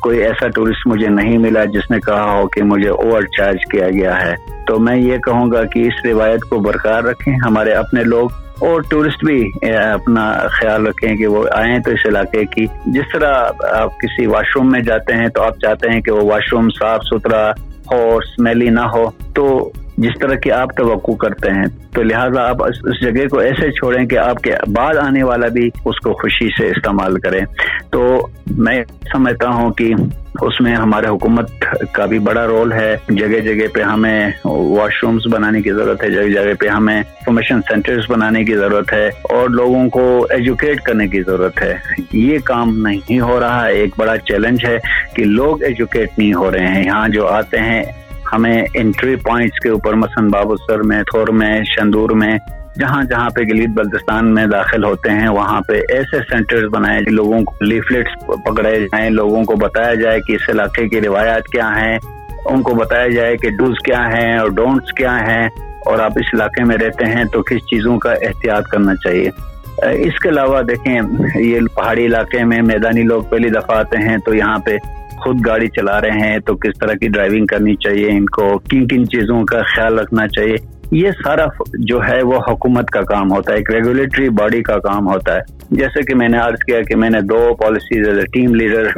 کوئی 0.00 0.18
ایسا 0.18 0.48
ٹورسٹ 0.48 0.86
مجھے 0.86 1.08
نہیں 1.08 1.38
ملا 1.38 1.64
جس 1.64 1.90
نے 1.90 2.00
کہا 2.06 2.24
ہو 2.32 2.48
کہ 2.48 2.62
مجھے 2.62 2.88
اوور 2.88 3.22
چارج 3.38 3.56
کیا 3.70 3.90
گیا 3.90 4.20
ہے۔ 4.22 4.34
تو 4.66 4.78
میں 4.78 4.96
یہ 4.96 5.18
کہوں 5.18 5.52
گا 5.52 5.64
کہ 5.64 5.86
اس 5.86 6.04
روایت 6.04 6.40
کو 6.40 6.58
برقرار 6.58 7.02
رکھیں، 7.02 7.34
ہمارے 7.46 7.72
اپنے 7.72 8.04
لوگ 8.04 8.28
اور 8.58 8.80
ٹورسٹ 8.88 9.24
بھی 9.24 9.50
اپنا 9.76 10.32
خیال 10.50 10.86
رکھیں 10.86 11.16
کہ 11.16 11.26
وہ 11.26 11.44
آئیں 11.52 11.78
تو 11.78 11.90
اس 11.90 12.06
علاقے 12.06 12.44
کی۔ 12.44 12.66
جس 12.86 13.04
طرح 13.12 13.34
آپ 13.72 13.98
کسی 13.98 14.26
واش 14.26 14.56
روم 14.56 14.70
میں 14.72 14.80
جاتے 14.80 15.14
ہیں 15.14 15.28
تو 15.28 15.42
آپ 15.42 15.58
چاہتے 15.58 15.90
ہیں 15.90 16.00
کہ 16.00 16.10
وہ 16.10 16.30
واش 16.32 16.52
روم 16.52 16.68
صاف 16.80 17.00
ستھرا 17.04 17.50
ہو 17.92 18.16
اسمیلی 18.16 18.68
نہ 18.70 18.80
ہو۔ 18.80 19.10
تو 19.34 19.72
جس 20.00 20.18
طرح 20.20 20.34
کی 20.34 20.52
آپ 20.52 20.76
توقع 20.76 21.12
کرتے 21.12 21.50
ہیں، 21.50 21.64
تو 21.94 22.02
لہٰذا 22.02 22.48
آپ 22.48 22.64
اس 22.64 23.02
جگہ 23.02 23.28
کو 23.28 23.38
ایسے 23.38 23.72
چھوڑیں 23.72 24.06
کہ 24.06 24.18
آپ 24.18 24.36
کے 24.36 24.52
بعد 24.66 24.94
آنے 24.96 25.22
والا 25.22 25.48
بھی 25.48 25.70
اس 25.84 26.00
کو 26.00 26.12
خوشی 26.12 26.48
سے 26.48 26.66
استعمال 26.66 27.20
کرے۔ 27.20 27.40
تو 27.90 28.26
میں 28.58 28.84
سمجھتا 29.12 29.48
ہوں 29.48 29.72
کہ 29.72 29.94
اس 30.40 30.60
میں 30.60 30.76
ہمارے 30.76 31.06
حکومت 31.06 31.50
کا 31.92 32.06
بھی 32.06 32.18
بڑا 32.18 32.46
رول 32.46 32.72
ہے۔ 32.72 32.96
جگہ 33.08 33.40
جگہ 33.40 33.66
پہ 33.74 33.82
ہمیں 33.82 34.30
واش 34.44 35.04
رومز 35.04 35.22
بنانے 35.30 35.62
کی 35.62 35.70
ضرورت 35.70 36.04
ہے، 36.04 36.10
جگہ 36.10 36.42
جگہ 36.42 36.54
پہ 36.60 36.68
ہمیں 36.68 36.96
انفارمیشن 36.96 37.60
سینٹرز 37.62 38.04
بنانے 38.08 38.44
کی 38.44 38.56
ضرورت 38.56 38.92
ہے 38.92 39.06
اور 39.06 39.48
لوگوں 39.48 39.88
کو 39.88 40.26
ایجوکیٹ 40.30 40.80
کرنے 40.80 41.08
کی 41.08 41.22
ضرورت 41.22 41.62
ہے۔ 41.62 41.74
یہ 42.12 42.38
کام 42.44 42.86
نہیں 42.86 43.20
ہو 43.20 43.40
رہا 43.40 43.66
ہے 43.66 43.72
ایک 43.72 43.90
بڑا 43.98 44.18
چیلنج 44.18 44.64
ہے 44.64 44.78
کہ 45.14 45.24
لوگ 45.24 45.62
ایجوکیٹ 45.62 46.08
نہیں 46.18 46.34
ہو 46.34 46.50
رہے 46.50 46.66
ہیں۔ 46.66 46.84
یہاں 46.84 47.08
جو 47.08 47.26
آتے 47.26 47.58
ہیں 47.58 47.82
ہمیں 48.32 48.62
انٹری 48.74 49.16
پوائنٹس 49.24 49.60
کے 49.60 49.68
اوپر 49.68 49.94
مثلاً 49.96 50.28
بابو 50.30 50.56
سر 50.56 50.82
میں، 50.82 51.02
تھور 51.10 51.28
میں، 51.32 51.52
شندور 51.66 52.10
میں، 52.16 52.36
جہاں 52.76 53.02
جہاں 53.04 53.28
پہ 53.30 53.40
گلیت 53.42 53.70
بلتستان 53.74 54.32
میں 54.34 54.46
داخل 54.46 54.84
ہوتے 54.84 55.10
ہیں، 55.10 55.28
وہاں 55.28 55.60
پہ 55.60 55.80
ایسے 55.88 56.18
سینٹرز 56.30 56.64
بنائے 56.72 57.00
لوگوں 57.10 57.40
کو 57.44 57.64
لیفلیٹس 57.64 58.24
پکڑے 58.46 58.78
جائیں، 58.80 59.08
لوگوں 59.10 59.42
کو 59.44 59.56
بتایا 59.56 59.94
جائے 59.94 60.20
کہ 60.20 60.32
اس 60.32 60.48
علاقے 60.48 60.88
کی 60.88 61.00
روایات 61.00 61.48
کیا 61.52 61.68
ہیں، 61.76 61.98
ان 62.44 62.62
کو 62.62 62.74
بتایا 62.74 63.08
جائے 63.08 63.36
کہ 63.36 63.50
ڈوز 63.58 63.78
کیا 63.84 64.06
ہیں 64.08 64.38
اور 64.38 64.48
ڈونٹس 64.56 64.92
کیا 64.92 65.16
ہیں، 65.26 65.48
اور 65.86 65.98
آپ 65.98 66.12
اس 66.16 66.34
علاقے 66.34 66.64
میں 66.64 66.76
رہتے 66.78 67.04
ہیں 67.06 67.24
تو 67.24 67.42
کس 67.42 67.66
چیزوں 67.70 67.98
کا 67.98 68.12
احتیاط 68.12 68.68
کرنا 68.68 68.94
چاہیے۔ 68.94 69.30
اس 70.06 70.18
کے 70.20 70.28
علاوہ 70.28 70.62
دیکھیں، 70.62 70.94
یہ 71.36 71.60
پہاڑی 71.74 72.06
علاقے 72.06 72.44
میں 72.44 72.60
میدانی 72.62 73.02
لوگ 73.02 73.22
پہلی 73.30 73.48
دفعہ 73.50 73.78
آتے 73.78 73.98
ہیں 73.98 74.16
تو 74.18 74.34
یہاں 74.34 74.58
پہ 74.58 74.76
خود 75.24 75.46
گاڑی 75.46 75.68
چلا 75.68 76.00
رہے 76.00 76.18
ہیں، 76.20 76.38
تو 76.38 76.56
کس 76.56 76.78
طرح 76.80 76.92
کی 76.92 77.08
ڈرائیونگ 77.08 77.46
کرنی 77.46 77.74
چاہیے 77.76 78.08
ان 78.10 78.26
کو؟ 78.26 78.58
کن 78.58 78.86
کن 78.88 79.08
چیزوں 79.08 79.44
کا 79.44 79.62
خیال 79.62 79.98
رکھنا 79.98 80.28
چاہیے؟ 80.28 80.56
یہ 80.92 81.10
سارا 81.24 81.44
جو 81.78 82.00
ہے 82.08 82.22
وہ 82.22 82.38
حکومت 82.48 82.90
کا 82.90 83.00
کام 83.00 83.32
ہوتا 83.32 83.52
ہے، 83.52 83.58
ایک 83.58 83.70
ریگولیٹری 83.70 84.28
باڈی 84.28 84.62
کا 84.62 84.78
کام 84.78 85.08
ہوتا 85.08 85.34
ہے۔ 85.34 85.40
جیسے 85.70 86.02
کہ 86.02 86.14
میں 86.14 86.28
نے 86.28 86.38
عرض 86.38 86.64
کیا 86.66 86.82
کہ 86.82 86.96
میں 86.96 87.10
نے 87.10 87.20
دو 87.20 87.54
policies 87.54 88.08
as 88.08 88.18
a 88.18 88.26
team 88.32 88.54
leader 88.54 88.88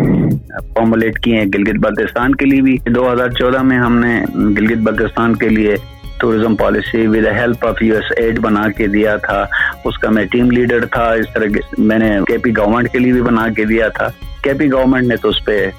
formulate 0.74 1.18
کی 1.18 1.36
ہیں 1.36 1.44
گلگت 1.54 1.78
بلتستان 1.80 2.34
کے 2.34 2.46
لیے 2.46 2.60
بھی۔ 2.62 2.76
دو 2.86 3.12
ہزار 3.12 3.28
چودہ 3.28 3.62
میں 3.62 3.78
ہم 3.78 3.98
نے 3.98 4.24
گلگت 4.34 4.78
بلتستان 4.78 5.36
کے 5.36 5.48
لیے 5.48 5.74
tourism 6.22 6.56
policy 6.56 7.06
with 7.06 7.26
help 7.34 7.66
of 7.66 7.82
U 7.82 7.94
S 7.94 8.12
AID 8.16 8.38
بنا 8.40 8.70
کے 8.76 8.86
دیا 8.86 9.16
تھا۔ 9.16 9.44
اس 9.84 9.98
کا 9.98 10.10
میں 10.10 10.24
ٹیم 10.24 10.50
لیڈر 10.50 10.84
تھا۔ 10.86 11.04
اس 11.12 11.32
طرح 11.34 11.46
میں 11.78 11.98
نے 11.98 12.10
کے 12.26 12.38
پی 12.38 12.50
گورنمنٹ 12.58 12.88
کے 12.92 12.98
لیے 12.98 13.12
بھی 13.12 13.22
بنا 13.22 13.48
کے 13.56 13.64
دیا 13.64 13.88
تھا۔ 13.88 14.08
کے 14.42 14.52
پی 14.58 14.72
گورنمنٹ 14.72 15.06
نے 15.08 15.16
تو 15.16 15.28
اس 15.28 15.44
پہ 15.44 15.70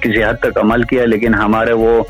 کسی 0.00 0.24
حد 0.24 0.40
تک 0.40 0.58
عمل 0.62 0.82
کیا، 0.82 1.04
لیکن 1.04 1.34
ہمارے 1.34 1.72
وہ 1.72 2.02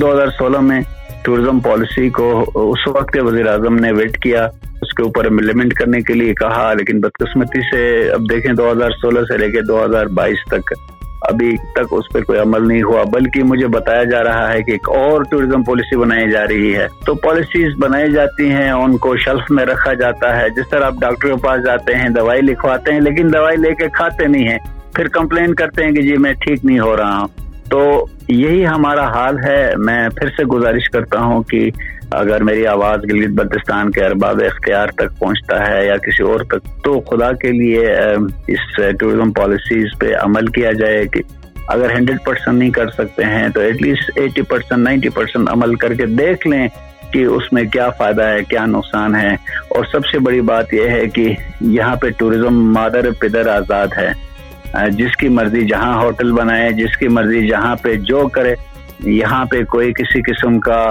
دو 0.00 0.12
ہزار 0.12 0.28
سولہ 0.38 0.60
میں 0.60 0.80
ٹوریزم 1.24 1.60
پالیسی 1.60 2.08
کو 2.08 2.26
اس 2.54 2.88
وقت 2.88 3.12
کے 3.12 3.20
وزیر 3.20 3.46
اعظم 3.46 3.76
نے 3.76 3.92
ویٹ 3.92 4.18
کیا۔ 4.18 4.48
اس 4.82 4.94
کے 4.94 5.02
اوپر 5.02 5.24
امپلیمنٹ 5.24 5.74
کرنے 5.74 6.00
کے 6.00 6.14
لیے 6.14 6.34
کہا، 6.34 6.72
لیکن 6.74 7.00
بدقسمتی 7.00 7.60
سے 7.70 8.10
اب 8.10 8.30
دیکھیں 8.30 8.52
دو 8.52 8.72
ہزار 8.72 8.90
سولہ 8.90 9.20
سے 9.20 9.38
لے 9.38 9.50
کے 9.50 9.60
دو 9.60 9.84
ہزار 9.84 10.06
بائیس 10.06 10.44
تک 10.48 10.72
ابھی 11.28 11.56
تک 11.56 11.86
اس 11.90 12.12
پہ 12.12 12.20
کوئی 12.20 12.38
عمل 12.38 12.68
نہیں 12.68 12.82
ہوا، 12.82 13.02
بلکہ 13.12 13.42
مجھے 13.42 13.66
بتایا 13.66 14.04
جا 14.04 14.24
رہا 14.24 14.52
ہے 14.52 14.62
کہ 14.62 14.70
ایک 14.70 14.88
اور 14.88 15.22
ٹوریزم 15.30 15.62
پالیسی 15.62 15.96
بنائی 15.96 16.30
جا 16.30 16.44
رہی 16.44 16.74
ہے۔ 16.74 16.86
تو 17.06 17.14
پالیسیز 17.14 17.72
بنائی 17.78 18.12
جاتی 18.12 18.50
ہیں، 18.50 18.70
ان 18.70 18.96
کو 18.96 19.16
شلف 19.16 19.50
میں 19.50 19.66
رکھا 19.66 19.94
جاتا 19.94 20.40
ہے۔ 20.40 20.48
جس 20.48 20.70
طرح 20.70 20.84
آپ 20.84 20.94
ڈاکٹر 21.00 21.28
کے 21.28 21.36
پاس 21.42 21.64
جاتے 21.66 21.94
ہیں، 21.94 22.08
دوائی 22.08 22.42
لکھواتے 22.42 22.92
ہیں، 22.92 23.00
لیکن 23.00 23.32
دوائی 23.32 23.56
لے 23.56 23.74
کے 23.74 23.88
کھاتے 23.92 24.26
نہیں 24.26 24.48
ہیں۔ 24.48 24.58
پھر 24.94 25.08
کمپلین 25.08 25.54
کرتے 25.54 25.84
ہیں 25.84 25.92
کہ 25.92 26.02
جی 26.02 26.16
میں 26.16 26.32
ٹھیک 26.32 26.64
نہیں 26.64 26.78
ہو 26.78 26.96
رہا 26.96 27.18
ہوں۔ 27.18 27.26
تو 27.70 28.06
یہی 28.28 28.66
ہمارا 28.66 29.08
حال 29.08 29.38
ہے۔ 29.44 29.72
میں 29.76 30.08
پھر 30.08 30.28
سے 30.28 30.44
گزارش 30.44 30.90
کرتا 30.90 31.20
ہوں 31.20 31.42
کہ 31.42 31.70
اگر 32.10 32.42
میری 32.42 32.66
آواز 32.66 33.04
گلگت 33.04 33.30
بلتستان 33.30 33.90
کے 33.90 34.04
ارباب 34.04 34.40
اختیار 34.44 34.88
تک 34.88 35.18
پہنچتا 35.18 35.66
ہے 35.66 35.86
یا 35.86 35.96
کسی 35.96 36.22
اور 36.22 36.40
تک، 36.40 36.82
تو 36.84 37.00
خدا 37.00 37.32
کے 37.32 37.50
لیے 37.52 37.86
اس 38.48 38.76
ٹوریزم 39.00 39.32
پالیسیز 39.32 39.98
پہ 39.98 40.14
عمل 40.20 40.46
کیا 40.46 40.72
جائے 40.72 41.06
کہ 41.06 41.22
اگر 41.68 41.94
ہنڈریڈ 41.94 42.18
پرسینٹ 42.24 42.58
نہیں 42.58 42.70
کر 42.70 42.88
سکتے 42.88 43.24
ہیں، 43.24 43.48
تو 43.48 43.60
at 43.60 43.82
least 43.82 44.10
eighty 44.16 44.42
percent 44.42 44.82
ninety 44.82 45.08
percent 45.08 45.48
عمل 45.50 45.74
کر 45.74 45.94
کے 45.94 46.06
دیکھ 46.06 46.46
لیں 46.46 46.68
کہ 47.12 47.24
اس 47.24 47.52
میں 47.52 47.64
کیا 47.64 47.88
فائدہ 47.90 48.22
ہے، 48.22 48.44
کیا 48.44 48.66
نقصان 48.66 49.14
ہے۔ 49.14 49.34
اور 49.68 49.84
سب 49.92 50.06
سے 50.06 50.18
بڑی 50.18 50.40
بات 50.40 50.74
یہ 50.74 50.88
ہے 50.88 51.06
کہ 51.06 51.34
یہاں 51.60 51.96
پہ 51.96 52.10
ٹوریزم 52.10 52.72
مادر 52.72 53.10
پدر 53.18 53.48
آزاد 53.48 53.88
ہے۔ 53.96 54.12
جس 54.90 55.16
کی 55.16 55.28
مرضی 55.28 55.66
جہاں 55.66 55.94
ہوٹل 56.02 56.32
بنائے، 56.32 56.70
جس 56.72 56.96
کی 56.96 57.08
مرضی 57.08 57.46
جہاں 57.46 57.76
پہ 57.76 57.94
جو 57.94 58.28
کرے 58.28 58.54
یہاں 59.04 59.44
پہ 59.44 59.64
کوئی 59.64 59.92
کسی 59.92 60.22
قسم 60.22 60.60
کا 60.60 60.82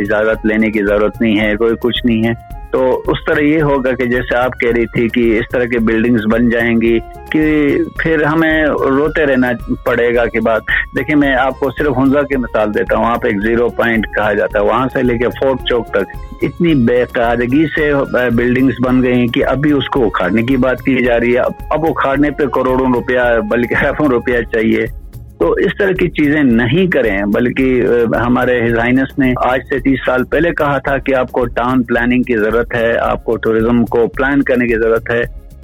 اجازت 0.00 0.46
لینے 0.46 0.70
کی 0.70 0.80
ضرورت 0.86 1.20
نہیں 1.20 1.40
ہے، 1.40 1.56
کوئی 1.56 1.74
کچھ 1.80 2.06
نہیں 2.06 2.28
ہے۔ 2.28 2.64
تو 2.70 3.02
اس 3.06 3.24
طرح 3.26 3.40
یہ 3.40 3.62
ہوگا 3.62 3.90
کہ 3.92 4.04
جیسے 4.04 4.36
آپ 4.36 4.60
کہہ 4.60 4.72
رہی 4.76 4.86
تھی 4.86 5.08
کہ 5.08 5.38
اس 5.38 5.44
طرح 5.52 5.64
کی 5.64 5.78
بلڈنگز 5.78 6.20
بن 6.32 6.48
جائیں 6.48 6.80
گی 6.82 6.98
کہ 7.30 7.76
پھر 7.98 8.22
ہمیں 8.22 8.66
روتے 8.66 9.26
رہنا 9.26 9.50
پڑے 9.84 10.14
گا 10.14 10.26
کہ 10.26 10.40
بات۔ 10.40 10.62
دیکھیں، 10.98 11.16
میں 11.16 11.34
آپ 11.34 11.60
کو 11.60 11.70
صرف 11.70 11.98
ہنزا 11.98 12.22
کی 12.22 12.36
مثال 12.36 12.74
دیتا 12.74 12.96
ہوں۔ 12.96 13.04
وہاں 13.04 13.16
پہ 13.16 13.28
ایک 13.28 13.42
زیرو 13.42 13.68
پوائنٹ 13.68 14.06
کہا 14.16 14.32
جاتا 14.32 14.58
ہے۔ 14.58 14.64
وہاں 14.64 14.88
سے 14.92 15.02
لے 15.02 15.18
کے 15.18 15.28
فورٹ 15.28 15.68
چوک 15.68 15.88
تک 15.88 16.16
اتنی 16.42 16.74
بے 16.74 17.04
قاعدگی 17.12 17.66
سے 17.66 17.92
بلڈنگز 18.34 18.74
بن 18.86 19.02
گئی 19.02 19.26
کہ 19.26 19.44
ابھی 19.46 19.72
اس 19.72 19.88
کو 19.88 20.06
اکھاڑنے 20.06 20.42
کی 20.42 20.56
بات 20.56 20.82
کی 20.82 21.04
جا 21.04 21.20
رہی 21.20 21.34
ہے۔ 21.34 21.40
اب 21.70 21.84
اکھاڑنے 21.84 22.30
پہ 22.30 22.46
کروڑوں 22.46 22.92
روپیہ، 22.94 23.20
بلکہ 23.50 23.74
لاکھوں 23.82 24.08
روپیہ 24.08 24.40
چاہیے۔ 24.52 25.03
تو 25.38 25.52
اس 25.52 25.72
طرح 25.78 25.92
کی 25.92 26.08
چیزیں 26.10 26.42
نہیں 26.42 26.86
کریں، 26.86 27.18
بلکہ 27.34 27.82
ہمارے 28.16 28.58
ہزائنس 28.66 29.18
نے 29.18 29.32
آج 29.44 29.60
سے 29.68 29.78
تیس 29.78 29.98
سال 30.06 30.24
پہلے 30.24 30.50
کہا 30.50 30.78
تھا 30.78 30.96
کہ 30.98 31.14
آپ 31.14 31.32
کو 31.32 31.44
ٹاؤن 31.46 31.82
پلاننگ 31.82 32.22
کی 32.22 32.36
ضرورت 32.36 32.74
ہے، 32.74 32.96
آپ 32.98 33.24
کو 33.24 33.36
ٹوریزم 33.36 33.84
کو 33.84 34.06
پلان 34.06 34.42
کرنے 34.42 34.66
کی 34.66 34.74
ضرورت 34.74 35.10
ہے، 35.10 35.22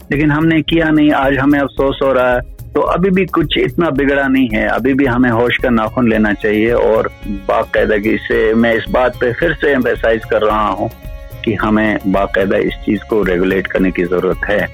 لیکن 0.08 0.30
ہم 0.30 0.46
نے 0.46 0.62
کیا 0.62 0.90
نہیں، 0.90 1.10
آج 1.16 1.38
ہمیں 1.38 1.60
افسوس 1.60 2.02
ہو 2.02 2.14
رہا 2.14 2.34
ہے۔ 2.34 2.58
تو 2.72 2.80
ابھی 2.90 3.10
بھی 3.10 3.24
کچھ 3.32 3.58
اتنا 3.58 3.88
بگڑا 3.88 4.26
نہیں 4.28 4.56
ہے، 4.56 4.66
ابھی 4.66 4.94
بھی 4.94 5.08
ہمیں 5.08 5.30
ہوش 5.30 5.58
کا 5.58 5.70
ناخن 5.70 6.08
لینا 6.08 6.34
چاہیے 6.34 6.72
اور 6.72 7.04
باقاعدگی 7.46 8.16
سے 8.28 8.52
میں 8.56 8.72
اس 8.72 8.88
بات 8.90 9.18
پہ 9.20 9.32
پھر 9.38 9.52
سے 9.60 9.70
ایمپیسائز 9.70 10.20
کر 10.30 10.44
رہا 10.44 10.68
ہوں 10.68 10.88
کہ 11.42 11.56
ہمیں 11.62 11.96
باقاعدہ 12.12 12.56
اس 12.56 12.84
چیز 12.84 13.04
کو 13.08 13.24
ریگولیٹ 13.26 13.68
کرنے 13.68 13.90
کی 13.90 14.04
ضرورت 14.04 14.48
ہے۔ 14.48 14.66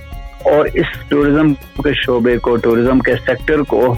اور 0.45 0.67
اس 0.75 0.87
ٹوریزم 1.09 1.53
کے 1.55 1.93
شعبے 1.95 2.39
کو، 2.39 2.57
ٹوریزم 2.57 2.99
کے 2.99 3.15
سیکٹر 3.27 3.63
کو 3.63 3.95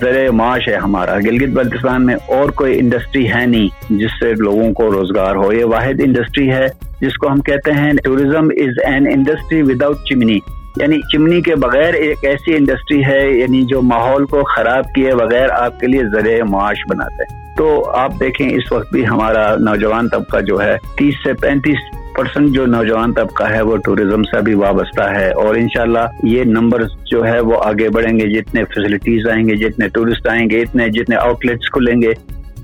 ذریعہ 0.00 0.30
معاش 0.30 0.68
ہے 0.68 0.74
ہمارا۔ 0.74 1.18
گلگت 1.18 1.52
بلتستان 1.54 2.06
میں 2.06 2.14
اور 2.26 2.50
کوئی 2.50 2.78
انڈسٹری 2.78 3.26
ہے 3.32 3.46
نہیں 3.46 3.68
جس 3.90 4.18
سے 4.20 4.32
لوگوں 4.34 4.72
کو 4.72 4.90
روزگار 4.92 5.36
ہو۔ 5.36 5.52
یہ 5.52 5.64
واحد 5.64 6.00
انڈسٹری 6.04 6.50
ہے 6.52 6.66
جس 7.00 7.18
کو 7.18 7.30
ہم 7.30 7.40
کہتے 7.40 7.72
ہیں 7.72 7.92
tourism 8.04 8.48
is 8.56 8.78
an 8.84 9.06
industry 9.06 9.62
without 9.62 9.96
chimney 10.04 10.38
یعنی 10.76 10.98
چمنی 11.12 11.40
کے 11.42 11.54
بغیر 11.54 11.94
ایک 11.94 12.24
ایسی 12.24 12.56
انڈسٹری 12.56 13.04
ہے 13.04 13.20
یعنی 13.30 13.62
جو 13.62 13.82
ماحول 13.82 14.26
کو 14.26 14.42
خراب 14.44 14.92
کیے 14.94 15.14
بغیر 15.14 15.50
آپ 15.50 15.80
کے 15.80 15.86
لیے 15.86 16.02
ذریعہ 16.12 16.44
معاش 16.44 16.78
بناتے 16.88 17.24
ہیں 17.24 17.56
تو 17.56 17.90
آپ 17.90 18.12
دیکھیں، 18.20 18.48
اس 18.48 18.72
وقت 18.72 18.92
بھی 18.92 19.06
ہمارا 19.06 19.54
نوجوان 19.56 20.08
طبقہ 20.08 20.40
جو 20.40 20.62
ہے، 20.62 20.76
تیس 20.98 21.14
سے 21.24 21.32
پینتیس 21.32 21.99
پرسنٹ 22.20 22.54
جو 22.54 22.64
نوجوان 22.66 23.12
طبقہ 23.14 23.44
ہے 23.50 23.60
وہ 23.62 23.76
ٹوریزم 23.84 24.22
سے 24.22 24.40
بھی 24.44 24.54
وابستہ 24.54 25.02
ہے 25.10 25.30
اور 25.42 25.54
انشاءاللہ 25.56 25.98
یہ 26.22 26.44
نمبر 26.46 26.82
جو 27.10 27.24
ہے 27.26 27.38
وہ 27.40 27.60
آگے 27.64 27.88
بڑھیں 27.88 28.18
گے، 28.18 28.26
جتنے 28.30 28.64
فیسلٹیز 28.64 29.28
آئیں 29.32 29.44
گے، 29.48 29.56
جتنے 29.56 29.88
ٹورسٹ 29.94 30.28
آئیں 30.28 30.48
گے، 30.50 30.60
اتنے 30.62 30.88
جتنے 30.96 31.16
آؤٹ 31.16 31.46
لیٹس 31.46 31.70
کھلیں 31.72 32.00
گے، 32.02 32.12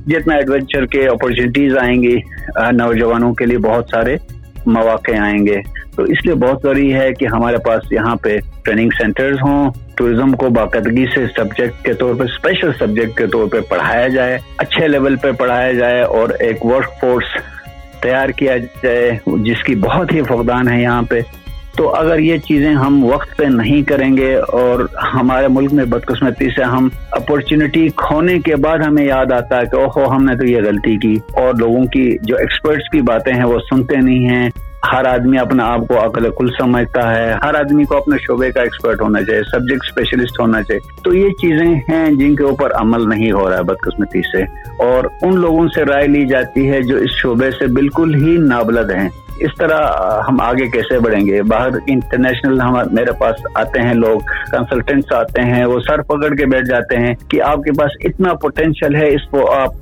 جتنا 0.07 0.35
ایڈونچر 0.35 0.87
کے 0.87 1.07
اپرچونیٹیز 1.09 1.77
آئیں 1.79 2.03
گی 2.03 2.15
نوجوانوں 2.73 3.33
کے 3.35 3.47
لیے 3.47 3.59
بہت 3.69 3.89
سارے 3.91 4.17
مواقع 4.67 5.17
آئیں 5.21 5.47
گے۔ 5.47 5.61
تو 5.97 6.03
اس 6.03 6.25
لیے 6.27 6.35
بہت 6.35 6.63
ضروری 6.63 6.93
ہے 6.95 7.13
کہ 7.15 7.27
ہمارے 7.33 7.57
پاس 7.65 7.93
یہاں 7.93 8.15
پہ 8.23 8.37
ٹریننگ 8.65 8.91
سینٹرز 8.99 9.37
ہوں 9.43 9.71
ٹوریزم 9.97 10.33
کو 10.37 10.49
باقاعدگی 10.57 11.05
سے 11.15 11.27
سبجیکٹ 11.37 11.85
کے 11.85 11.95
طور 11.95 12.15
پہ 12.15 12.25
اسپیشل 12.25 12.73
سبجیکٹ 12.79 13.19
کے 13.19 13.27
طور 13.27 13.49
پہ 13.49 13.61
پڑھایا 13.69 14.09
جائے، 14.09 14.39
اچھے 14.59 14.89
لیول 14.89 15.17
پہ 15.23 15.33
پڑھایا 15.33 15.73
جائے 15.73 16.03
اور 16.03 16.39
ایک 16.41 16.65
ورک 16.67 17.01
فورس 17.01 17.37
تیار 18.03 18.29
کیا 18.29 18.57
جائے، 18.57 19.19
جس 19.27 19.63
کی 19.63 19.75
بہت 19.75 20.13
ہی 20.13 20.23
فقدان 20.23 20.69
ہے 20.69 20.83
یہاں 20.83 21.03
پہ۔ 21.03 21.21
تو 21.77 21.95
اگر 21.95 22.19
یہ 22.19 22.37
چیزیں 22.37 22.75
ہم 22.75 23.05
وقت 23.05 23.37
پہ 23.37 23.45
نہیں 23.45 23.83
کریں 23.83 24.17
گے 24.17 24.35
اور 24.35 24.87
ہمارے 25.15 25.49
ملک 25.49 25.73
میں 25.73 25.85
بدقسمتی 25.85 26.49
سے 26.51 26.63
ہم 26.63 26.89
اپرچونٹی 27.11 27.89
کھونے 27.97 28.39
کے 28.39 28.57
بعد 28.57 28.79
ہمیں 28.79 29.05
یاد 29.05 29.33
آتا 29.33 29.57
ہے 29.57 29.67
کہ 29.67 29.77
اوہو 29.77 30.11
ہم 30.11 30.25
نے 30.25 30.37
تو 30.37 30.45
یہ 30.45 30.59
غلطی 30.59 30.97
کی 30.97 31.15
اور 31.33 31.55
لوگوں 31.59 31.85
کی 31.85 32.17
جو 32.23 32.37
ایکسپرٹس 32.37 32.91
کی 32.91 33.01
باتیں 33.01 33.35
ہیں 33.35 33.45
وہ 33.45 33.59
سنتے 33.71 33.97
نہیں 33.97 34.29
ہیں۔ 34.29 34.51
ہر 34.93 35.05
آدمی 35.05 35.39
اپنا 35.39 35.67
آپ 35.67 35.81
کو 35.89 36.07
عقل 36.07 36.31
کل 36.31 36.47
سمجھتا 36.59 37.15
ہے، 37.15 37.33
ہر 37.33 37.55
آدمی 37.55 37.85
کو 37.85 37.97
اپنے 37.97 38.17
شعبے 38.19 38.51
کا 38.51 38.61
ایکسپرٹ 38.61 39.01
ہونا 39.01 39.23
چاہیے 39.23 39.43
سبجیکٹ 39.43 39.81
اسپیشلسٹ 39.85 40.41
ہونا 40.41 40.63
چاہیے۔ 40.63 40.81
تو 41.05 41.15
یہ 41.15 41.29
چیزیں 41.29 41.75
ہیں 41.89 42.11
جن 42.11 42.37
کے 42.37 42.45
اوپر 42.45 42.73
عمل 42.75 43.09
نہیں 43.09 43.33
ہو 43.33 43.51
رہا 43.51 43.59
ہے 43.59 43.63
بدقسمتی 43.63 44.21
سے۔ 44.23 44.43
اور 44.79 45.05
ان 45.23 45.41
لوگوں 45.41 45.69
سے 45.69 45.85
رائے 45.85 46.07
لی 46.07 46.27
جاتی 46.27 46.71
ہے 46.71 46.83
جو 46.83 46.97
اس 46.97 47.11
شعبے 47.11 47.51
سے 47.51 47.67
بالکل 47.67 48.15
ہی 48.15 48.37
نابلد 48.37 48.91
ہیں۔ 48.91 49.09
اس 49.41 49.51
طرح 49.59 49.79
ہم 50.29 50.41
آگے 50.41 50.67
کیسے 50.67 50.99
بڑھیں 50.99 51.27
گے؟ 51.27 51.43
باہر 51.43 51.69
انٹرنیشنل 51.87 52.61
ہم 52.61 52.75
میرے 52.93 53.13
پاس 53.13 53.35
آتے 53.55 53.81
ہیں، 53.81 53.95
لوگ 53.95 54.19
کنسلٹینٹس 54.53 55.13
آتے 55.13 55.43
ہیں، 55.43 55.65
وہ 55.65 55.81
سر 55.81 56.03
پکڑ 56.03 56.35
کے 56.35 56.47
بیٹھ 56.47 56.69
جاتے 56.69 56.97
ہیں 56.97 57.15
کہ 57.29 57.43
آپ 57.43 57.57
کے 57.57 57.73
پاس 57.73 57.91
اتنا 58.05 58.35
پوٹینشیل 58.35 58.97
ہے، 58.97 59.09
اس 59.09 59.29
کو 59.31 59.53
آپ 59.53 59.75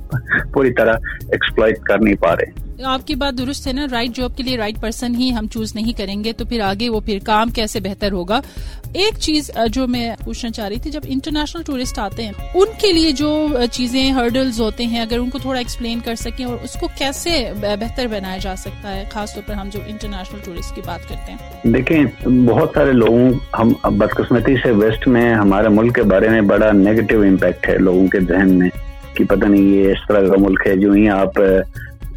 پوری 0.53 0.73
طرح 0.73 0.93
ایکسپلائٹ 1.31 1.79
کر 1.79 1.97
نہیں 2.01 2.15
پا 2.15 2.35
رہے۔ 2.35 2.64
آپ 2.83 3.05
کی 3.07 3.15
بات 3.15 3.37
درست 3.37 3.67
ہے 3.67 3.71
نا 3.73 3.85
رائٹ 3.91 4.15
جاب 4.15 4.35
کے 4.37 4.43
لیے 4.43 4.57
رائٹ 4.57 4.79
پرسن 4.81 5.13
ہی 5.15 5.29
ہم 5.35 5.45
چوز 5.51 5.73
نہیں 5.75 5.93
کریں 5.97 6.23
گے، 6.23 6.31
تو 6.33 6.45
پھر 6.45 6.61
آگے 6.61 6.89
وہ 6.89 6.99
پھر 7.05 7.19
کام 7.25 7.49
کیسے 7.49 7.79
بہتر 7.79 8.11
ہوگا؟ 8.11 8.39
ایک 8.93 9.19
چیز 9.19 9.49
جو 9.73 9.85
میں 9.87 10.09
پوچھنا 10.23 10.51
چاہ 10.51 10.67
رہی 10.67 10.79
تھی، 10.79 10.91
جب 10.91 11.01
انٹرنیشنل 11.09 11.63
ٹورسٹ 11.63 11.99
آتے 11.99 12.23
ہیں، 12.23 12.31
ان 12.53 12.73
کے 12.81 12.91
لیے 12.91 13.11
جو 13.11 13.47
چیزیں 13.71 14.11
ہرڈلز 14.11 14.59
ہوتے 14.61 14.85
ہیں، 14.85 15.01
اگر 15.01 15.19
ان 15.19 15.29
کو 15.29 15.39
تھوڑا 15.39 15.57
ایکسپلین 15.59 15.99
کر 16.05 16.15
سکیں، 16.15 16.45
اور 16.45 16.57
اس 16.63 16.73
کو 16.79 16.87
کیسے 16.97 17.43
بہتر 17.61 18.07
بنایا 18.11 18.37
جا 18.41 18.55
سکتا 18.55 18.95
ہے، 18.95 19.03
خاص 19.11 19.33
طور 19.33 19.43
پر 19.47 19.53
ہم 19.53 19.69
جو 19.73 19.79
انٹرنیشنل 19.87 20.39
ٹورسٹ 20.45 20.75
کی 20.75 20.81
بات 20.85 21.09
کرتے 21.09 21.31
ہیں؟ 21.31 21.71
دیکھیں، 21.73 22.27
بہت 22.45 22.71
سارے 22.75 22.91
لوگوں، 22.93 23.29
ہم 23.53 23.73
بدقسمتی 23.97 24.55
سے 24.63 24.71
ویسٹ 24.83 25.07
میں، 25.07 25.33
ہمارے 25.33 25.69
ملک 25.71 25.95
کے 25.95 26.03
بارے 26.13 26.29
میں 26.29 26.41
بڑا 26.51 26.71
نیگیٹو 26.73 27.21
امپیکٹ 27.23 27.69
ہے 27.69 27.77
لوگوں 27.79 28.07
کے 28.07 28.19
ذہن 28.29 28.57
میں، 28.59 28.69
کہ 29.15 29.23
پتہ 29.25 29.45
نہیں 29.45 29.73
یہ 29.73 29.91
اس 29.91 30.07
طرح 30.07 30.27
کا 30.27 30.41
ملک 30.41 30.67
ہے، 30.67 30.75
جو 30.77 30.91
ہی 30.91 31.07
آپ 31.09 31.39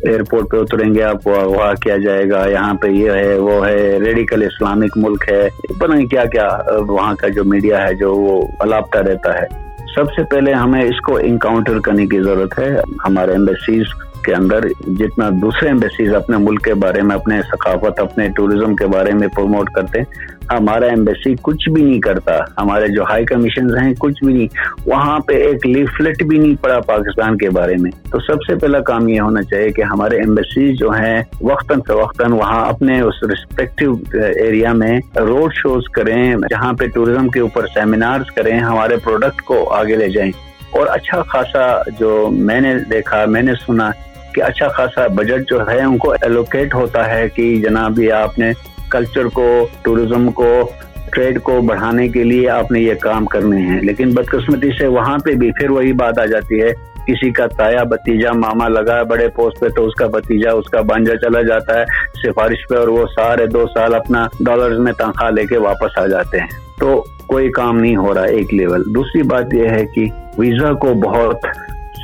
ایئرپورٹ 0.02 0.50
پہ 0.50 0.56
اتریں 0.56 0.94
گے، 0.94 1.02
آپ 1.02 1.24
کو 1.24 1.40
اغوا 1.40 1.74
کیا 1.74 1.96
جائے 1.96 2.30
گا۔ 2.30 2.48
یہاں 2.48 2.74
پہ 2.74 2.86
یہ 2.86 3.10
ہے، 3.10 3.38
وہ 3.38 3.66
ہے 3.66 3.98
ریڈیکل 3.98 4.42
اسلامک 4.42 4.96
ملک 4.96 5.24
ہے۔ 5.32 5.48
پتہ 5.80 5.92
نہیں 5.92 6.06
کیا 6.06 6.24
کیا 6.24 6.48
وہاں 6.88 7.14
کا 7.14 7.28
جو 7.28 7.44
میڈیا 7.44 7.88
ہے، 7.88 7.94
جو 7.94 8.14
وہ 8.14 8.42
الاپتا 8.60 9.00
رہتا 9.00 9.34
ہے۔ 9.34 9.68
سب 9.94 10.04
سے 10.04 10.24
پہلے 10.24 10.52
ہمیں 10.52 10.82
اس 10.82 11.00
کو 11.00 11.16
انکاؤنٹر 11.16 11.78
کرنے 11.78 12.06
کی 12.06 12.20
ضرورت 12.20 12.58
ہے۔ 12.58 12.76
ہمارے 13.06 13.32
امبیسیز 13.32 13.84
کے 14.24 14.34
اندر 14.34 14.60
جتنا 14.86 15.28
دوسرے 15.42 15.68
ایمبیسیز 15.68 16.14
اپنے 16.14 16.36
ملک 16.36 16.64
کے 16.64 16.74
بارے 16.74 17.02
میں، 17.02 17.16
اپنے 17.16 17.42
ثقافت، 17.42 18.00
اپنے 18.00 18.28
ٹوریزم 18.36 18.76
کے 18.76 18.86
بارے 18.86 19.12
میں 19.12 19.28
پروموٹ 19.28 19.70
کرتے 19.70 19.98
ہیں 19.98 20.38
ہمارا 20.52 20.86
ایمبیسی 20.86 21.34
کچھ 21.42 21.68
بھی 21.68 21.82
نہیں 21.82 22.00
کرتا۔ 22.00 22.32
ہمارے 22.58 22.88
جو 22.88 23.02
ہائی 23.02 23.24
کمیشن 23.24 23.78
ہیں، 23.78 23.94
کچھ 23.98 24.24
بھی 24.24 24.34
نہیں۔ 24.34 24.46
وہاں 24.86 25.18
پہ 25.18 25.32
ایک 25.32 25.66
لیفلٹ 25.66 26.22
بھی 26.22 26.38
نہیں 26.38 26.62
پڑا 26.62 26.80
پاکستان 26.80 27.38
کے 27.38 27.50
بارے 27.50 27.74
میں۔ 27.78 27.90
تو 28.10 28.18
سب 28.20 28.34
سے 28.46 28.54
پہلا 28.54 28.80
کام 28.80 29.08
یہ 29.08 29.20
ہونا 29.20 29.42
چاہیے 29.42 29.70
کہ 29.70 29.82
ہمارے 29.82 30.16
ایمبیسی 30.16 30.76
جو 30.76 30.90
ہیں، 30.90 31.22
وقتاً 31.40 31.80
فوقتاً 31.88 32.32
وہاں 32.32 32.66
اپنے 32.66 33.00
اس 33.00 33.14
ریسپیکٹو 33.22 34.18
ایریا 34.36 34.72
میں 34.72 35.00
روڈ 35.16 35.52
شوز 35.54 35.88
کریں، 35.88 36.34
جہاں 36.50 36.72
پہ 36.72 36.86
ٹوریزم 36.86 37.28
کے 37.28 37.40
اوپر 37.40 37.66
سیمینارز 37.66 38.30
کریں، 38.30 38.60
ہمارے 38.60 38.96
پروڈکٹ 39.04 39.42
کو 39.42 39.74
آگے 39.74 39.96
لے 39.96 40.08
جائیں۔ 40.08 40.32
اور 40.70 40.86
اچھا 40.90 41.22
خاصا 41.22 41.82
جو 42.00 42.28
میں 42.32 42.60
نے 42.60 42.74
دیکھا، 42.90 43.24
میں 43.24 43.42
نے 43.42 43.52
سنا 43.66 43.90
کہ 44.34 44.42
اچھا 44.42 44.68
خاصا 44.68 45.06
بجٹ 45.06 45.50
جو 45.50 45.68
ہے 45.70 45.80
ان 45.80 45.98
کو 45.98 46.12
ایلوکیٹ 46.12 46.74
ہوتا 46.74 47.14
ہے 47.14 47.28
کہ 47.28 47.56
جناب 47.56 47.98
یہ 47.98 48.12
آپ 48.12 48.38
نے 48.38 48.52
کلچر 48.90 49.24
کو 49.24 49.66
ٹوریزم 49.82 50.30
کو 50.30 50.70
ٹریڈ 51.12 51.40
کو 51.42 51.60
بڑھانے 51.60 52.08
کے 52.08 52.24
لیے 52.24 52.50
آپ 52.50 52.72
نے 52.72 52.80
یہ 52.80 52.94
کام 52.94 53.24
کرنے 53.24 53.60
ہیں۔ 53.60 53.80
لیکن 53.80 54.10
بدقسمتی 54.10 54.70
سے 54.78 54.86
وہاں 54.86 55.18
پہ 55.18 55.32
بھی 55.32 55.52
پھر 55.52 55.70
وہی 55.70 55.92
بات 55.92 56.18
آ 56.18 56.26
جاتی 56.26 56.62
ہے، 56.62 56.72
کسی 57.06 57.30
کا 57.30 57.46
تایا 57.46 57.82
بتیجا 57.82 58.32
ماما 58.32 58.68
لگا 58.68 58.96
ہے 58.96 59.04
بڑے 59.04 59.28
پوسٹ 59.28 59.60
پہ 59.60 59.68
تو 59.68 59.86
اس 59.86 59.94
کا 59.94 60.06
بتیجا، 60.06 60.52
اس 60.52 60.66
کا 60.66 60.80
بانجا 60.80 61.16
چلا 61.16 61.42
جاتا 61.42 61.80
ہے، 61.80 61.84
سفارش 62.22 62.68
پہ 62.68 62.76
اور 62.76 62.88
وہ 62.88 63.06
سارے 63.16 63.46
دو 63.46 63.64
سال 63.74 63.94
اپنا 63.94 64.26
ڈالرز 64.40 64.78
میں 64.78 64.92
تنخواہ 64.92 65.30
لے 65.30 65.46
کے 65.46 65.58
واپس 65.58 65.98
آ 65.98 66.06
جاتے 66.06 66.40
ہیں۔ 66.40 66.46
تو 66.78 67.04
کوئی 67.26 67.50
کام 67.50 67.78
نہیں 67.78 67.96
ہو 67.96 68.14
رہا 68.14 68.22
ایک 68.22 68.54
لیول 68.54 68.82
دوسری 68.94 69.22
بات 69.22 69.54
یہ 69.54 69.68
ہے 69.68 69.86
کہ 69.94 70.06
ویزا 70.38 70.72
کو 70.72 70.94
بہت 70.94 71.36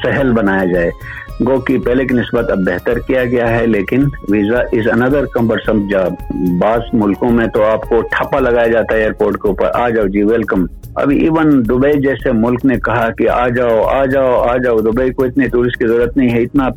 سہل 0.04 0.32
بنایا 0.32 0.64
جائے۔ 0.64 0.90
گو 1.40 1.58
کی 1.66 1.76
پہلے 1.84 2.04
کی 2.06 2.14
نسبت 2.14 2.50
اب 2.50 2.58
بہتر 2.66 2.98
کیا 3.06 3.24
گیا 3.24 3.48
ہے، 3.50 3.66
لیکن 3.66 4.04
ویزا 4.30 4.58
از 4.72 4.88
اندر 4.92 5.24
کمبرسم 5.32 5.78
جاب 5.88 6.12
بعض 6.60 6.92
ملکوں 6.92 7.30
میں 7.30 7.46
تو 7.54 7.64
آپ 7.64 7.88
کو 7.88 8.00
ٹھپا 8.12 8.40
لگایا 8.40 8.66
جاتا 8.72 8.94
ہے 8.94 9.00
ایئرپورٹ 9.00 9.40
کے 9.42 9.48
اوپر، 9.48 9.70
آ 9.74 9.88
جاؤ 9.88 10.06
جی 10.14 10.22
ویلکم 10.22 10.64
ابھی 11.02 11.18
ایون 11.24 11.50
دبئی 11.68 12.00
جیسے 12.02 12.32
ملک 12.34 12.64
نے 12.64 12.78
کہا 12.84 13.08
کہ 13.18 13.28
آ 13.30 13.46
جاؤ 13.56 13.82
آ 13.84 14.04
جاؤ 14.12 14.36
آ 14.40 14.56
جاؤ، 14.64 14.78
دبئی 14.82 15.12
کو 15.12 15.24
اتنے 15.24 15.48
ٹورسٹ 15.48 15.78
کی 15.78 15.86
ضرورت 15.86 16.16
نہیں 16.16 16.32
ہے، 16.34 16.42
اتنا 16.42 16.68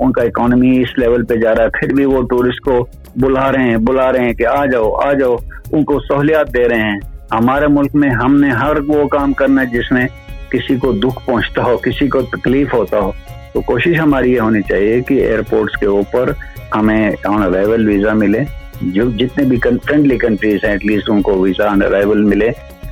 ان 0.00 0.12
کا 0.12 0.22
اکانومی 0.22 0.80
اس 0.82 0.98
لیول 0.98 1.24
پہ 1.26 1.36
جا 1.36 1.54
رہا 1.54 1.64
ہے، 1.64 1.78
پھر 1.80 1.94
بھی 1.94 2.04
وہ 2.04 2.22
ٹورسٹ 2.30 2.64
کو 2.64 2.84
بلا 3.16 3.50
رہے 3.52 3.68
ہیں، 3.70 3.76
بلا 3.88 4.10
رہے 4.12 4.24
ہیں 4.24 4.32
کہ 4.32 4.46
آ 4.46 4.64
جاؤ 4.66 4.90
آ 5.04 5.12
جاؤ، 5.12 5.36
ان 5.72 5.84
کو 5.84 6.00
سہولیات 6.08 6.54
دے 6.54 6.68
رہے 6.68 6.90
ہیں۔ 6.90 6.98
ہمارے 7.32 7.66
ملک 7.68 7.94
میں 7.94 8.10
ہم 8.14 8.40
نے 8.40 8.50
ہر 8.54 8.80
وہ 8.88 9.06
کام 9.08 9.32
کرنا 9.32 9.62
ہے 9.62 9.66
جس 9.66 9.92
میں 9.92 10.06
کسی 10.50 10.76
کو 10.76 10.92
دکھ 11.04 11.24
پہنچتا 11.26 11.62
ہو، 11.64 11.76
کسی 11.76 12.08
کو 12.08 12.20
تکلیف 12.32 12.74
ہوتا 12.74 12.98
ہو۔ 12.98 13.10
تو 13.56 13.62
کوشش 13.62 13.98
ہماری 13.98 14.32
یہ 14.32 14.40
ہونی 14.40 14.62
چاہیے 14.62 15.00
کہ 15.00 15.14
ایئرپورٹس 15.14 15.76
کے 15.76 15.86
اوپر 15.86 16.32
ہمیں 16.76 17.10
آن 17.24 17.42
ارائیول 17.42 17.88
ویزا 17.88 18.12
ملے۔ 18.12 18.38
جو 18.82 19.10
جتنے 19.10 19.44
بھی 19.44 19.56
فرینڈلی 19.86 20.18
کنٹریز 20.18 20.64
ہیں 20.64 20.70
ایٹ 20.70 20.86
لیسٹ 20.86 21.10
ان 21.10 21.22
کو 21.22 21.40
ویزا 21.40 21.70
آن 21.70 21.82
ارائیول 21.82 22.24
ملے۔ 22.24 22.50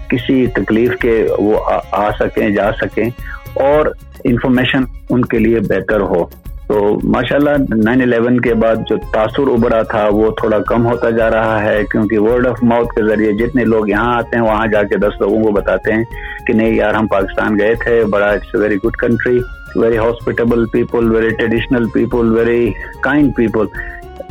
کسی 0.09 0.47
تکلیف 0.47 0.91
کے 1.01 1.27
وہ 1.39 1.61
آ 1.93 2.11
سکیں، 2.11 2.51
جا 2.51 2.73
سکیں 2.73 3.11
اور 3.55 3.87
انفارمیشن 4.25 4.83
ان 5.11 5.25
کے 5.25 5.39
لیے 5.39 5.61
بہتر 5.61 6.01
ہو۔ 6.01 6.25
تو 6.69 6.77
ماشاء 7.05 7.37
اللہ 7.37 7.75
نائن 7.85 8.03
الیون 8.03 8.41
کے 8.41 8.55
بعد 8.55 8.77
جو 8.89 8.97
تاثر 9.13 9.49
ابھرا 9.53 9.83
تھا، 9.83 10.07
وہ 10.13 10.31
تھوڑا 10.41 10.59
کم 10.69 10.87
ہوتا 10.87 11.11
جا 11.11 11.31
رہا 11.31 11.63
ہے 11.65 11.83
کیونکہ 11.93 12.19
ورڈ 12.19 12.47
آف 12.47 12.63
ماؤتھ 12.63 12.95
کے 12.95 13.03
ذریعے 13.09 13.33
جتنے 13.33 13.65
لوگ 13.65 13.89
یہاں 13.89 14.15
آتے 14.17 14.37
ہیں، 14.37 14.45
وہاں 14.45 14.67
جا 14.67 14.83
کے 14.83 14.97
دس 14.97 15.21
لوگوں 15.21 15.43
کو 15.43 15.51
بتاتے 15.51 15.93
ہیں 15.93 16.05
کہ 16.47 16.53
نہیں 16.53 16.75
یار، 16.75 16.95
ہم 16.95 17.07
پاکستان 17.07 17.59
گئے 17.59 17.75
تھے، 17.75 18.05
بڑا 18.05 18.27
it's 18.27 18.55
very 18.55 18.77
good 18.85 18.97
country 18.97 19.39
very 19.77 19.99
hospitable 19.99 20.67
people 20.73 21.11
very 21.13 21.29
traditional 21.29 21.89
people 21.89 22.33
very 22.33 22.73
kind 23.03 23.35
people 23.37 23.67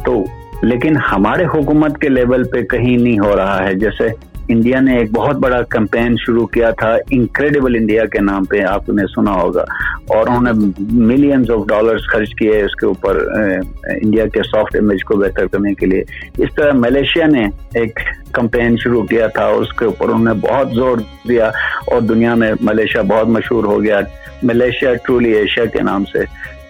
تو 0.05 0.23
لیکن 0.63 0.97
ہمارے 1.11 1.45
حکومت 1.45 1.97
کے 1.97 2.09
لیول 2.09 2.43
پہ 2.43 2.61
کہیں 2.63 2.97
نہیں 2.97 3.19
ہو 3.19 3.35
رہا 3.35 3.63
ہے۔ 3.63 3.73
جیسے 3.73 4.07
انڈیا 4.47 4.79
نے 4.79 4.97
ایک 4.97 5.11
بہت 5.11 5.35
بڑا 5.35 5.61
کمپین 5.61 6.15
شروع 6.25 6.47
کیا 6.47 6.71
تھا 6.71 6.95
انکریڈیبل 7.11 7.75
انڈیا 7.75 8.05
کے 8.05 8.19
نام 8.19 8.45
پہ، 8.45 8.61
آپ 8.61 8.89
نے 8.89 9.01
سنا 9.15 9.31
ہوگا۔ 9.31 9.61
اور 10.07 10.27
انہوں 10.27 10.41
نے 10.41 10.83
ملینز 10.91 11.51
آف 11.51 11.67
ڈالرز 11.67 12.01
خرچ 12.11 12.35
کیے 12.35 12.61
اس 12.61 12.75
کے 12.75 12.85
اوپر 12.85 13.15
انڈیا 13.85 14.25
کے 14.27 14.39
سافٹ 14.43 14.75
امیج 14.75 15.03
کو 15.03 15.15
بہتر 15.15 15.47
کرنے 15.47 15.73
کے 15.73 15.85
لیے۔ 15.85 16.03
اس 16.37 16.49
طرح 16.55 16.71
ملیشیا 16.73 17.27
نے 17.27 17.45
ایک 17.73 17.99
کمپین 18.31 18.77
شروع 18.77 19.03
کیا 19.03 19.27
تھا، 19.27 19.45
اس 19.45 19.73
کے 19.73 19.85
اوپر 19.85 20.09
انہوں 20.09 20.33
نے 20.33 20.33
بہت 20.33 20.71
زور 20.71 20.97
دیا۔ 21.29 21.47
اور 21.87 22.01
دنیا 22.01 22.35
میں 22.35 22.53
ملیشیا 22.61 23.01
بہت 23.01 23.27
مشہور 23.27 23.63
ہو 23.63 23.83
گیا۔ 23.83 23.99
ملیشیا 24.43 24.93
ٹرولی 24.93 25.31
ایشیا 25.31 25.65
کے 25.65 25.81
نام 25.81 26.05
سے۔ 26.05 26.19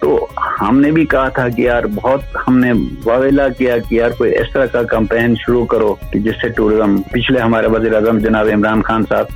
تو 0.04 0.26
ہم 0.60 0.80
نے 0.80 0.90
بھی 0.92 1.04
کہا 1.06 1.28
تھا 1.36 1.48
کہ 1.48 1.62
یار 1.62 1.82
بہت 1.94 2.36
ہم 2.46 2.58
نے 2.58 2.72
واویلا 3.04 3.46
کیا 3.58 3.76
کہ 3.88 3.94
یار 3.94 4.10
کوئی 4.18 4.34
اس 4.38 4.52
طرح 4.52 4.66
کا 4.72 4.82
کمپین 4.90 5.34
شروع 5.44 5.64
کرو 5.66 5.94
کہ 6.12 6.18
جس 6.20 6.34
سے 6.40 6.48
ٹوریزم 6.56 6.96
پچھلے 7.12 7.40
ہمارے 7.40 7.66
وزیر 7.74 7.94
اعظم 7.94 8.18
جناب 8.24 8.48
عمران 8.54 8.82
خان 8.88 9.04
صاحب 9.08 9.26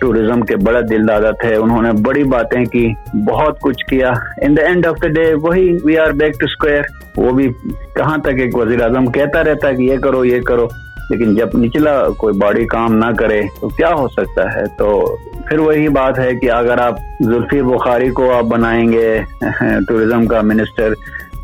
ٹوریزم 0.00 0.40
کے 0.48 0.56
بڑا 0.64 0.80
دل 0.90 1.06
دادا 1.08 1.30
تھے، 1.40 1.54
انہوں 1.56 1.82
نے 1.82 1.92
بڑی 2.06 2.24
باتیں 2.32 2.64
کی، 2.64 2.86
بہت 3.26 3.60
کچھ 3.60 3.84
کیا۔ 3.90 4.10
In 4.42 4.56
the 4.56 4.66
end 4.68 4.86
of 4.86 4.96
the 5.02 5.08
day 5.14 5.32
وہی 5.42 5.68
we 5.84 5.96
are 5.98 6.12
back 6.22 6.40
to 6.40 6.46
square 6.46 6.82
وہ 7.16 7.30
بھی 7.36 7.48
کہاں 7.96 8.16
تک 8.24 8.40
ایک 8.40 8.56
وزیر 8.56 8.82
اعظم 8.84 9.06
کہتا 9.12 9.44
رہتا 9.44 9.68
ہے 9.68 9.74
کہ 9.76 9.82
یہ 9.82 9.98
کرو 10.02 10.24
یہ 10.24 10.40
کرو، 10.48 10.66
لیکن 11.10 11.34
جب 11.34 11.56
نچلا 11.58 11.96
کوئی 12.18 12.38
باڈی 12.38 12.66
کام 12.66 12.94
نہ 12.98 13.12
کرے 13.18 13.40
تو 13.60 13.68
کیا 13.76 13.92
ہو 13.94 14.08
سکتا 14.16 14.52
ہے؟ 14.54 14.64
تو 14.78 15.16
پھر 15.48 15.58
وہی 15.58 15.88
بات 15.88 16.18
ہے 16.18 16.34
کہ 16.34 16.50
اگر 16.50 16.78
آپ 16.78 16.98
زلفی 17.20 17.62
بخاری 17.62 18.10
کو 18.10 18.32
آپ 18.34 18.44
بنائیں 18.44 18.92
گے، 18.92 19.18
ٹوریزم 19.88 20.26
کا 20.26 20.40
منسٹر، 20.40 20.92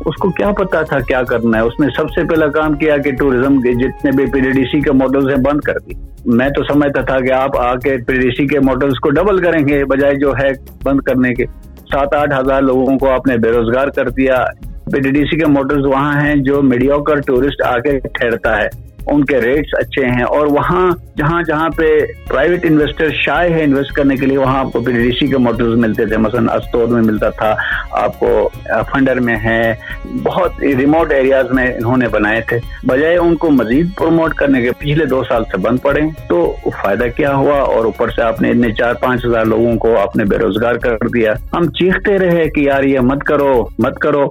اس 0.05 0.15
کو 0.15 0.29
کیا 0.29 0.51
پتا 0.51 0.81
تھا 0.81 0.99
کیا 0.99 1.23
کرنا 1.23 1.57
ہے؟ 1.57 1.63
اس 1.63 1.79
نے 1.79 1.87
سب 1.97 2.09
سے 2.09 2.23
پہلا 2.27 2.47
کام 2.47 2.73
کیا 2.73 2.97
کہ 2.97 3.11
ٹوریزم 3.11 3.61
کے 3.61 3.73
جتنے 3.73 4.11
بھی 4.11 4.25
پی 4.31 4.39
ڈی 4.39 4.51
ڈی 4.51 4.63
سی 4.63 4.81
کے 4.81 4.91
ماڈلز 4.91 5.29
ہیں 5.29 5.43
بند 5.43 5.59
کر 5.59 5.79
دی۔ 5.79 5.93
میں 6.25 6.49
تو 6.49 6.63
سمجھتا 6.63 7.01
تھا 7.01 7.19
کہ 7.19 7.31
آپ 7.31 7.57
آ 7.59 7.75
کے 7.75 7.97
پی 7.97 8.13
ڈی 8.13 8.19
ڈی 8.19 8.29
سی 8.29 8.47
کے 8.47 8.59
ماڈلز 8.59 8.99
کو 8.99 9.09
ڈبل 9.09 9.37
کریں 9.37 9.67
گے، 9.67 9.85
بجائے 9.85 10.15
جو 10.15 10.31
ہے 10.31 10.49
بند 10.83 11.01
کرنے 11.01 11.33
کے۔ 11.33 11.45
سات 11.91 12.15
آٹھ 12.15 12.33
ہزار 12.39 12.61
لوگوں 12.61 12.97
کو 12.97 13.09
آپ 13.09 13.27
نے 13.27 13.37
بے 13.37 13.51
روزگار 13.51 13.87
کر 13.87 14.09
دیا۔ 14.09 14.45
پی 14.91 14.99
ڈی 14.99 15.11
ڈی 15.11 15.23
سی 15.23 15.37
کے 15.37 15.45
ماڈلز 15.45 15.85
وہاں 15.85 16.21
ہیں 16.21 16.35
جو 16.35 16.61
میڈیوکر 16.61 17.21
ٹورسٹ 17.21 17.61
آ 17.65 17.77
کے 17.77 17.99
ٹھہرتا 17.99 18.57
ہے۔ 18.57 18.92
ان 19.07 19.25
کے 19.25 19.41
ریٹس 19.41 19.69
اچھے 19.73 20.05
ہیں 20.05 20.23
اور 20.23 20.47
وہاں 20.47 20.91
جہاں 21.17 21.43
جہاں 21.43 21.69
پہ 21.69 21.99
پرائیویٹ 22.27 22.65
انویسٹر 22.65 23.09
شائع 23.11 23.53
ہے 23.53 23.63
انویسٹ 23.63 23.91
کرنے 23.91 24.15
کے 24.15 24.25
لیے، 24.25 24.37
وہاں 24.37 24.59
آپ 24.59 24.71
کو 24.73 24.81
پی 24.81 24.91
ڈی 24.91 25.11
سی 25.19 25.27
کے 25.27 25.37
موٹرز 25.37 25.75
ملتے 25.75 26.05
تھے۔ 26.05 26.17
مثلا 26.17 26.53
استور 26.53 26.87
میں 26.87 27.01
ملتا 27.01 27.29
تھا، 27.29 27.55
آپ 27.91 28.19
کو 28.19 28.49
فنڈر 28.91 29.19
میں 29.19 29.35
ہے 29.35 29.75
بہت 30.23 30.51
ریموٹ 30.61 31.11
ایریاز 31.11 31.45
میں 31.51 31.73
انہوں 31.73 31.97
نے 31.97 32.07
بنائے 32.07 32.41
تھے۔ 32.41 32.59
بجائے 32.87 33.17
ان 33.17 33.35
کو 33.35 33.49
مزید 33.49 33.87
پروموٹ 33.97 34.33
کرنے 34.33 34.61
کے، 34.61 34.71
پچھلے 34.71 35.05
دو 35.05 35.23
سال 35.23 35.43
سے 35.43 35.57
بند 35.57 35.77
پڑے۔ 35.81 36.01
تو 36.29 36.55
فائدہ 36.63 37.05
کیا 37.15 37.35
ہوا؟ 37.35 37.59
اور 37.59 37.85
اوپر 37.85 38.09
سے 38.09 38.21
آپ 38.21 38.41
نے 38.41 38.49
اتنے 38.49 38.71
چار 38.71 38.93
پانچ 38.93 39.25
ہزار 39.25 39.45
لوگوں 39.45 39.75
کو 39.75 39.99
آپ 39.99 40.15
نے 40.15 40.25
بے 40.25 40.37
روزگار 40.37 40.73
کر 40.73 40.97
دیا۔ 41.13 41.33
ہم 41.53 41.71
چیختے 41.71 42.17
رہے 42.17 42.49
کہ 42.49 42.61
یار 42.61 42.83
یہ 42.83 42.99
مت 42.99 43.23
کرو 43.23 43.65
مت 43.79 43.99
کرو۔ 43.99 44.27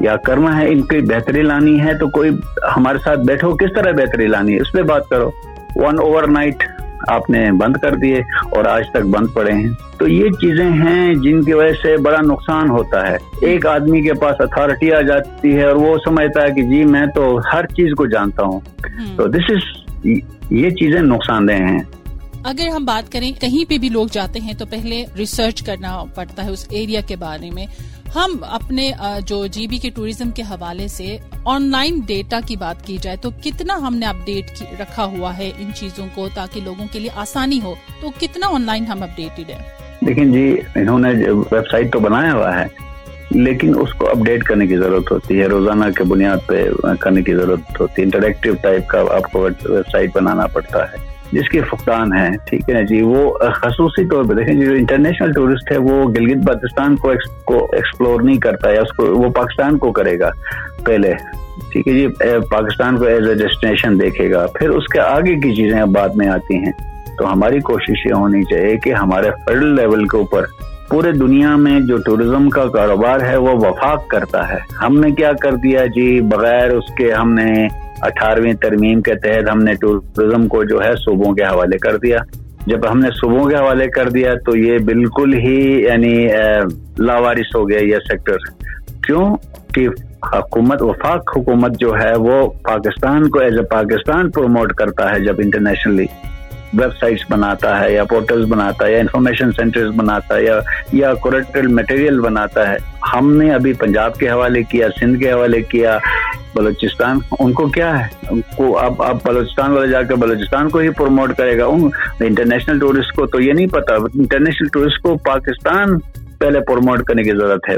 یا 0.00 0.16
کرنا 0.16 0.58
ہے 0.58 0.68
ان 0.68 0.80
کی 0.82 1.00
بہتری 1.00 1.42
لانی 1.42 1.80
ہے 1.80 1.98
تو 1.98 2.08
کوئی 2.08 2.30
ہمارے 2.76 2.98
ساتھ 3.04 3.20
بیٹھو 3.20 3.56
کس 3.56 3.74
طرح 3.74 3.92
بہتری 3.92 4.26
لانی 4.26 4.54
ہے؟ 4.54 4.60
اس 4.60 4.72
پہ 4.72 4.82
بات 4.82 5.08
کرو۔ 5.08 5.30
ون 5.76 5.98
اوور 5.98 6.22
نائٹ 6.22 6.64
آپ 7.08 7.30
نے 7.30 7.52
بند 7.52 7.76
کر 7.76 7.94
دیے 7.94 8.16
اور 8.50 8.64
آج 8.64 8.84
تک 8.90 9.06
بند 9.06 9.26
پڑے 9.34 9.52
ہیں۔ 9.52 9.68
تو 9.98 10.08
یہ 10.08 10.28
چیزیں 10.28 10.70
ہیں 10.70 11.14
جن 11.14 11.42
کی 11.42 11.52
وجہ 11.52 11.72
سے 11.82 11.96
بڑا 11.96 12.20
نقصان 12.22 12.70
ہوتا 12.70 13.10
ہے۔ 13.10 13.16
ایک 13.40 13.66
آدمی 13.66 14.02
کے 14.02 14.14
پاس 14.14 14.36
اتھارٹی 14.38 14.92
آ 14.92 15.00
جاتی 15.00 15.56
ہے 15.56 15.64
اور 15.64 15.76
وہ 15.76 15.96
سمجھتا 16.04 16.42
ہے 16.42 16.50
کہ 16.50 16.62
جی 16.62 16.84
میں 16.84 17.06
تو 17.14 17.38
ہر 17.52 17.66
چیز 17.66 17.92
کو 17.96 18.06
جانتا 18.06 18.42
ہوں۔ 18.42 18.60
تو 19.16 19.26
دس 19.26 19.50
از 19.50 20.06
یہ 20.50 20.70
چیزیں 20.70 21.00
نقصان 21.00 21.48
دہ 21.48 21.52
ہیں۔ 21.52 21.78
اگر 22.44 22.68
ہم 22.68 22.84
بات 22.84 23.12
کریں 23.12 23.32
کہیں 23.40 23.70
پہ 23.70 23.78
بھی 23.78 23.88
لوگ 23.88 24.06
جاتے 24.12 24.40
ہیں 24.40 24.52
تو 24.52 24.66
پہلے 24.66 25.04
ریسرچ 25.18 25.62
کرنا 25.62 26.04
پڑتا 26.14 26.44
ہے 26.44 26.50
اس 26.50 26.66
ایریا 26.70 27.00
کے 27.00 27.16
بارے 27.16 27.50
میں۔ 27.50 27.66
ہم 28.14 28.36
اپنے 28.42 28.90
جو 29.26 29.46
جی 29.46 29.66
بی 29.66 29.78
کے 29.78 29.90
ٹوریزم 29.90 30.30
کے 30.30 30.42
حوالے 30.42 30.86
سے 30.88 31.16
آن 31.44 31.62
لائن 31.70 31.98
ڈیٹا 32.06 32.38
کی 32.46 32.56
بات 32.56 32.86
کی 32.86 32.96
جائے 33.02 33.16
تو 33.16 33.30
کتنا 33.44 33.76
ہم 33.76 33.96
نے 33.96 34.06
اپڈیٹ 34.06 34.62
رکھا 34.80 35.04
ہوا 35.16 35.36
ہے 35.38 35.50
ان 35.58 35.70
چیزوں 35.74 36.06
کو 36.14 36.28
تاکہ 36.34 36.60
لوگوں 36.64 36.86
کے 36.92 36.98
لیے 36.98 37.10
آسانی 37.16 37.60
ہو، 37.64 37.74
تو 38.00 38.10
کتنا 38.20 38.46
آن 38.46 38.62
لائن 38.62 38.86
ہم 38.86 39.02
اپڈیٹڈ 39.02 39.50
ہیں؟ 39.50 39.62
لیکن 40.02 40.32
جی 40.32 40.44
انہوں 40.74 40.98
نے 40.98 41.08
ویب 41.30 41.68
سائٹ 41.70 41.92
تو 41.92 41.98
بنایا 42.00 42.32
ہوا 42.34 42.54
ہے، 42.58 42.66
لیکن 43.32 43.74
اس 43.80 43.94
کو 43.94 44.08
اپڈیٹ 44.10 44.44
کرنے 44.44 44.66
کی 44.66 44.76
ضرورت 44.76 45.10
ہوتی 45.12 45.40
ہے، 45.40 45.46
روزانہ 45.46 45.90
کے 45.96 46.04
بنیاد 46.04 46.46
پہ 46.46 46.64
کرنے 47.00 47.22
کی 47.22 47.34
ضرورت 47.34 47.80
ہوتی 47.80 48.02
ہے، 48.02 48.04
انٹریکٹیو 48.04 48.54
ٹائپ 48.62 48.86
کا 48.88 49.02
آپ 49.16 49.30
کو 49.32 49.40
ویب 49.40 49.68
سائٹ 49.92 50.14
بنانا 50.14 50.46
پڑتا 50.46 50.84
ہے۔ 50.92 51.04
جس 51.32 51.48
کی 51.48 51.60
فقدان 51.60 52.12
ہے 52.12 52.28
ٹھیک 52.46 52.70
ہے 52.70 52.84
جی 52.86 53.00
وہ 53.02 53.38
خصوصی 53.54 54.04
طور 54.08 54.24
پہ 54.24 54.34
دیکھیں، 54.34 54.54
جو 54.54 54.72
انٹرنیشنل 54.72 55.32
ٹورسٹ 55.32 55.72
ہے، 55.72 55.78
وہ 55.78 56.08
گلگت 56.08 56.44
بلتستان 56.44 56.96
کو 56.96 57.10
ایکسپلور 57.10 58.20
نہیں 58.20 58.36
کرتا 58.36 58.70
ہے 58.70 58.78
اس 58.78 58.92
کو 58.92 59.06
وہ 59.06 59.30
پاکستان 59.30 59.78
کو 59.78 59.92
کرے 59.92 60.18
گا 60.18 60.30
پہلے۔ 60.84 61.12
ٹھیک 61.72 61.88
ہے 61.88 61.92
جی 61.92 62.06
پاکستان 62.50 62.96
کو 62.96 63.04
ایز 63.04 63.28
اے 63.28 63.34
ڈیسٹینیشن 63.34 64.00
دیکھے 64.00 64.30
گا۔ 64.32 64.46
پھر 64.54 64.68
اس 64.68 64.86
کے 64.86 65.00
آگے 65.00 65.34
کی 65.34 65.54
چیزیں 65.54 65.84
بعد 65.84 66.08
میں 66.16 66.28
آتی 66.28 66.56
ہیں۔ 66.56 66.72
تو 67.18 67.32
ہماری 67.32 67.60
کوشش 67.60 68.06
یہ 68.06 68.12
ہونی 68.12 68.42
چاہیے 68.42 68.76
کہ 68.76 68.92
ہمارے 68.94 69.30
فیڈرل 69.44 69.74
لیول 69.74 70.06
کے 70.08 70.16
اوپر 70.16 70.44
پورے 70.88 71.12
دنیا 71.12 71.54
میں 71.56 71.78
جو 71.80 71.96
ٹورزم 71.96 72.48
کا 72.50 72.64
کاروبار 72.66 73.20
ہے، 73.20 73.36
وہ 73.36 73.54
وفاق 73.56 74.06
کرتا 74.08 74.48
ہے۔ 74.48 74.58
ہم 74.82 74.98
نے 75.00 75.10
کیا 75.10 75.32
کر 75.32 75.54
دیا 75.54 75.86
جی 75.86 76.20
بغیر 76.20 76.70
اس 76.70 76.94
کے 76.98 77.12
ہم 77.12 77.32
نے 77.34 77.66
اٹھارہویں 78.00 78.52
ترمیم 78.52 79.00
کے 79.00 79.14
تحت 79.14 79.50
ہم 79.52 79.58
نے 79.58 79.74
ٹورزم 79.74 80.48
کو 80.48 80.64
جو 80.64 80.84
ہے 80.84 80.92
صوبوں 80.96 81.34
کے 81.34 81.44
حوالے 81.44 81.78
کر 81.78 81.96
دیا۔ 81.96 82.16
جب 82.66 82.90
ہم 82.92 82.98
نے 82.98 83.08
صوبوں 83.10 83.44
کے 83.44 83.56
حوالے 83.56 83.86
کر 83.86 84.08
دیا 84.08 84.34
تو 84.34 84.56
یہ 84.56 84.78
بالکل 84.78 85.34
ہی 85.34 85.82
یعنی 85.82 86.28
لاوارث 86.98 87.56
ہو 87.56 87.70
گیا 87.70 87.78
یہ 87.78 87.96
سیکٹر۔ 88.10 88.36
کیوں؟ 89.06 89.36
کہ 89.74 89.88
حکومت، 90.32 90.82
وفاق 90.82 91.38
حکومت 91.38 91.78
جو 91.80 91.92
ہے 92.04 92.16
وہ 92.16 92.46
پاکستان 92.46 93.28
کو، 93.28 93.38
ایز 93.38 93.58
اے 93.58 93.64
پاکستان 93.64 94.30
پروموٹ 94.30 94.72
کرتا 94.72 95.14
ہے 95.14 95.20
جب 95.20 95.34
انٹرنیشنلی۔ 95.38 96.06
ویب 96.78 96.96
سائٹس 97.00 97.22
بناتا 97.30 97.80
ہے 97.80 97.92
یا 97.92 98.04
پورٹلز 98.04 98.46
بناتا 98.48 98.86
ہے 98.86 98.92
یا 98.92 98.98
انفارمیشن 98.98 99.52
سینٹرز 99.52 99.90
بناتا 99.96 100.36
ہے 100.36 100.44
یا 100.44 100.60
یا 100.92 101.14
کوریکٹل 101.14 101.66
مٹیریل 101.66 102.20
بناتا 102.20 102.68
ہے، 102.68 102.76
ہم 103.14 103.32
نے 103.36 103.52
ابھی 103.54 103.72
پنجاب 103.72 104.16
کے 104.16 104.30
حوالے 104.30 104.62
کیا، 104.62 104.88
سندھ 105.00 105.18
کے 105.18 105.32
حوالے 105.32 105.62
کیا، 105.62 105.98
بلوچستان، 106.54 107.18
ان 107.38 107.52
کو 107.52 107.66
کیا 107.66 107.98
ہے؟ 107.98 108.06
ان 108.30 108.40
کو 108.56 108.78
اب 108.78 109.02
اب 109.02 109.16
بلوچستان 109.24 109.72
والے 109.72 109.88
جا 109.88 110.02
کے 110.02 110.14
بلوچستان 110.14 110.68
کو 110.68 110.78
ہی 110.78 110.90
پروموٹ 110.90 111.36
کرے 111.36 111.58
گا۔ 111.58 111.66
ان 111.66 111.88
انٹرنیشنل 112.20 112.78
ٹورسٹ 112.78 113.12
کو 113.12 113.26
تو 113.26 113.40
یہ 113.40 113.52
نہیں 113.52 113.66
پتا 113.66 113.94
انٹرنیشنل 113.94 114.68
ٹورسٹ 114.68 115.02
کو 115.02 115.16
پاکستان 115.16 115.98
پہلے 116.38 116.60
پروموٹ 116.60 117.02
کرنے 117.02 117.22
کی 117.22 117.30
ضرورت 117.30 117.68
ہے۔ 117.68 117.74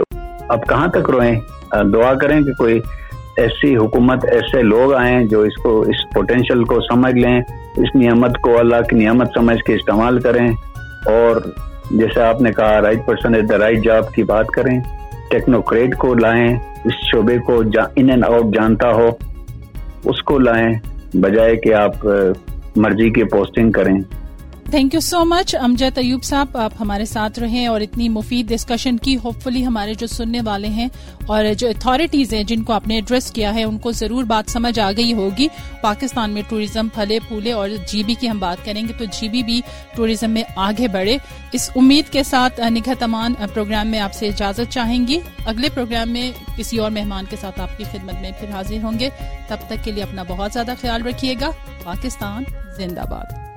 اب 0.49 0.69
کہاں 0.69 0.89
تک 0.89 1.11
روئیں؟ 1.11 1.41
دعا 1.95 2.15
کریں 2.15 2.41
کہ 2.41 2.53
کوئی 2.53 2.81
ایسی 3.37 3.77
حکومت، 3.77 4.25
ایسے 4.25 4.63
لوگ 4.63 4.95
آئیں 4.95 5.25
جو 5.25 5.41
اس 5.41 5.57
کو، 5.63 5.81
اس 5.81 6.15
پوٹینشیل 6.15 6.65
کو 6.65 6.81
سمجھ 6.81 7.15
لیں۔ 7.15 7.41
اس 7.83 7.95
نعمت 7.95 8.39
کو 8.43 8.59
اللہ 8.59 8.81
کی 8.91 8.97
نعمت 8.97 9.35
سمجھ 9.35 9.63
کے 9.65 9.75
استعمال 9.75 10.21
کریں 10.21 10.49
اور 11.07 11.41
جیسے 11.91 12.21
آپ 12.23 12.41
نے 12.43 12.53
کہا 12.53 12.81
right 12.83 13.07
person 13.07 13.35
at 13.35 13.49
the 13.49 13.59
right 13.59 13.85
job 13.85 14.13
کی 14.15 14.23
بات 14.23 14.47
کریں 14.47 14.79
ٹیکنوکریٹ 15.31 15.95
کو 15.97 16.15
لائیں، 16.15 16.49
اس 16.85 16.93
شعبے 17.11 17.39
کو 17.47 17.61
ان 17.97 18.11
اینڈ 18.11 18.25
آؤٹ 18.25 18.55
جانتا 18.55 18.93
ہو، 18.93 19.09
اس 20.05 20.23
کو 20.23 20.39
لائیں 20.39 20.69
بجائے 21.15 21.57
کہ 21.57 21.75
آپ 21.75 22.07
مرضی 22.77 23.11
کی 23.11 23.25
پوسٹنگ 23.25 23.71
کریں۔ 23.73 23.99
Thank 24.71 24.95
you 24.95 25.01
so 25.01 25.25
much 25.25 25.57
Amjad 25.61 25.99
Ayub 25.99 26.25
صاحب 26.25 26.57
آپ 26.57 26.73
ہمارے 26.81 27.05
ساتھ 27.05 27.39
رہیں 27.39 27.67
اور 27.67 27.81
اتنی 27.81 28.09
مفید 28.09 28.49
ڈسکشن 28.49 28.97
کی 28.97 29.17
ہوپ 29.25 29.41
فلی 29.43 29.67
ہمارے 29.67 29.95
جو 29.95 30.07
سننے 30.07 30.41
والے 30.45 30.69
ہیں 30.69 30.89
اور 31.27 31.45
جو 31.59 31.69
اتھارٹیز 31.69 32.35
ہیں 32.35 32.43
جن 32.43 32.63
کو 32.63 32.73
آپ 32.73 32.89
نے 32.89 32.95
ایڈریس 32.95 33.31
کیا 33.31 33.55
ہے، 33.55 33.65
ان 33.65 33.79
کو 33.79 33.93
ضرور 33.93 34.25
بات 34.25 34.51
سمجھ 34.51 34.81
آ 34.81 34.91
گئی 34.97 35.13
ہوگی۔ 35.13 35.49
پاکستان 35.81 36.31
میں 36.31 36.43
ٹوریزم 36.49 36.89
پھلے 36.95 37.19
پھولے 37.29 37.53
اور 37.53 37.69
جی 37.89 38.03
بی 38.03 38.15
کی 38.15 38.31
ہم 38.31 38.39
بات 38.39 38.65
کریں 38.65 38.89
گے 38.89 38.93
تو 38.99 39.05
جی 39.05 39.29
بی 39.29 39.43
بھی 39.43 39.61
ٹوریزم 39.97 40.31
میں 40.31 40.43
آگے 40.57 40.89
بڑھے۔ 40.89 41.17
اس 41.53 41.71
امید 41.77 42.13
کے 42.13 42.23
ساتھ 42.23 42.61
نگہ 42.61 42.93
تمان 42.99 43.35
پروگرام 43.55 43.89
میں 43.89 44.01
آپ 44.01 44.13
سے 44.13 44.29
اجازت 44.29 44.73
چاہیں 44.73 45.07
گی۔ 45.07 45.19
اگلے 45.47 45.69
پروگرام 45.75 46.11
میں 46.11 46.33
کسی 46.57 46.79
اور 46.79 46.91
مہمان 46.91 47.25
کے 47.31 47.37
ساتھ 47.41 47.61
آپ 47.61 47.79
کی 47.79 47.85
خدمت 47.93 48.15
میں 48.21 48.31
پھر 48.41 48.51
حاضر 48.51 48.83
ہوں 48.83 48.99
گے۔ 49.01 49.09
تب 49.49 49.57
تک 49.67 49.85
کے 49.85 49.93
لیے 49.93 50.03
اپنا 50.03 50.23
بہت 50.29 50.53
زیادہ 50.53 50.75
خیال 50.81 51.07
رکھیے 51.07 51.35
گا۔ 51.41 51.51
پاکستان 51.85 52.45
زندہ 52.77 53.05
باد۔ 53.11 53.48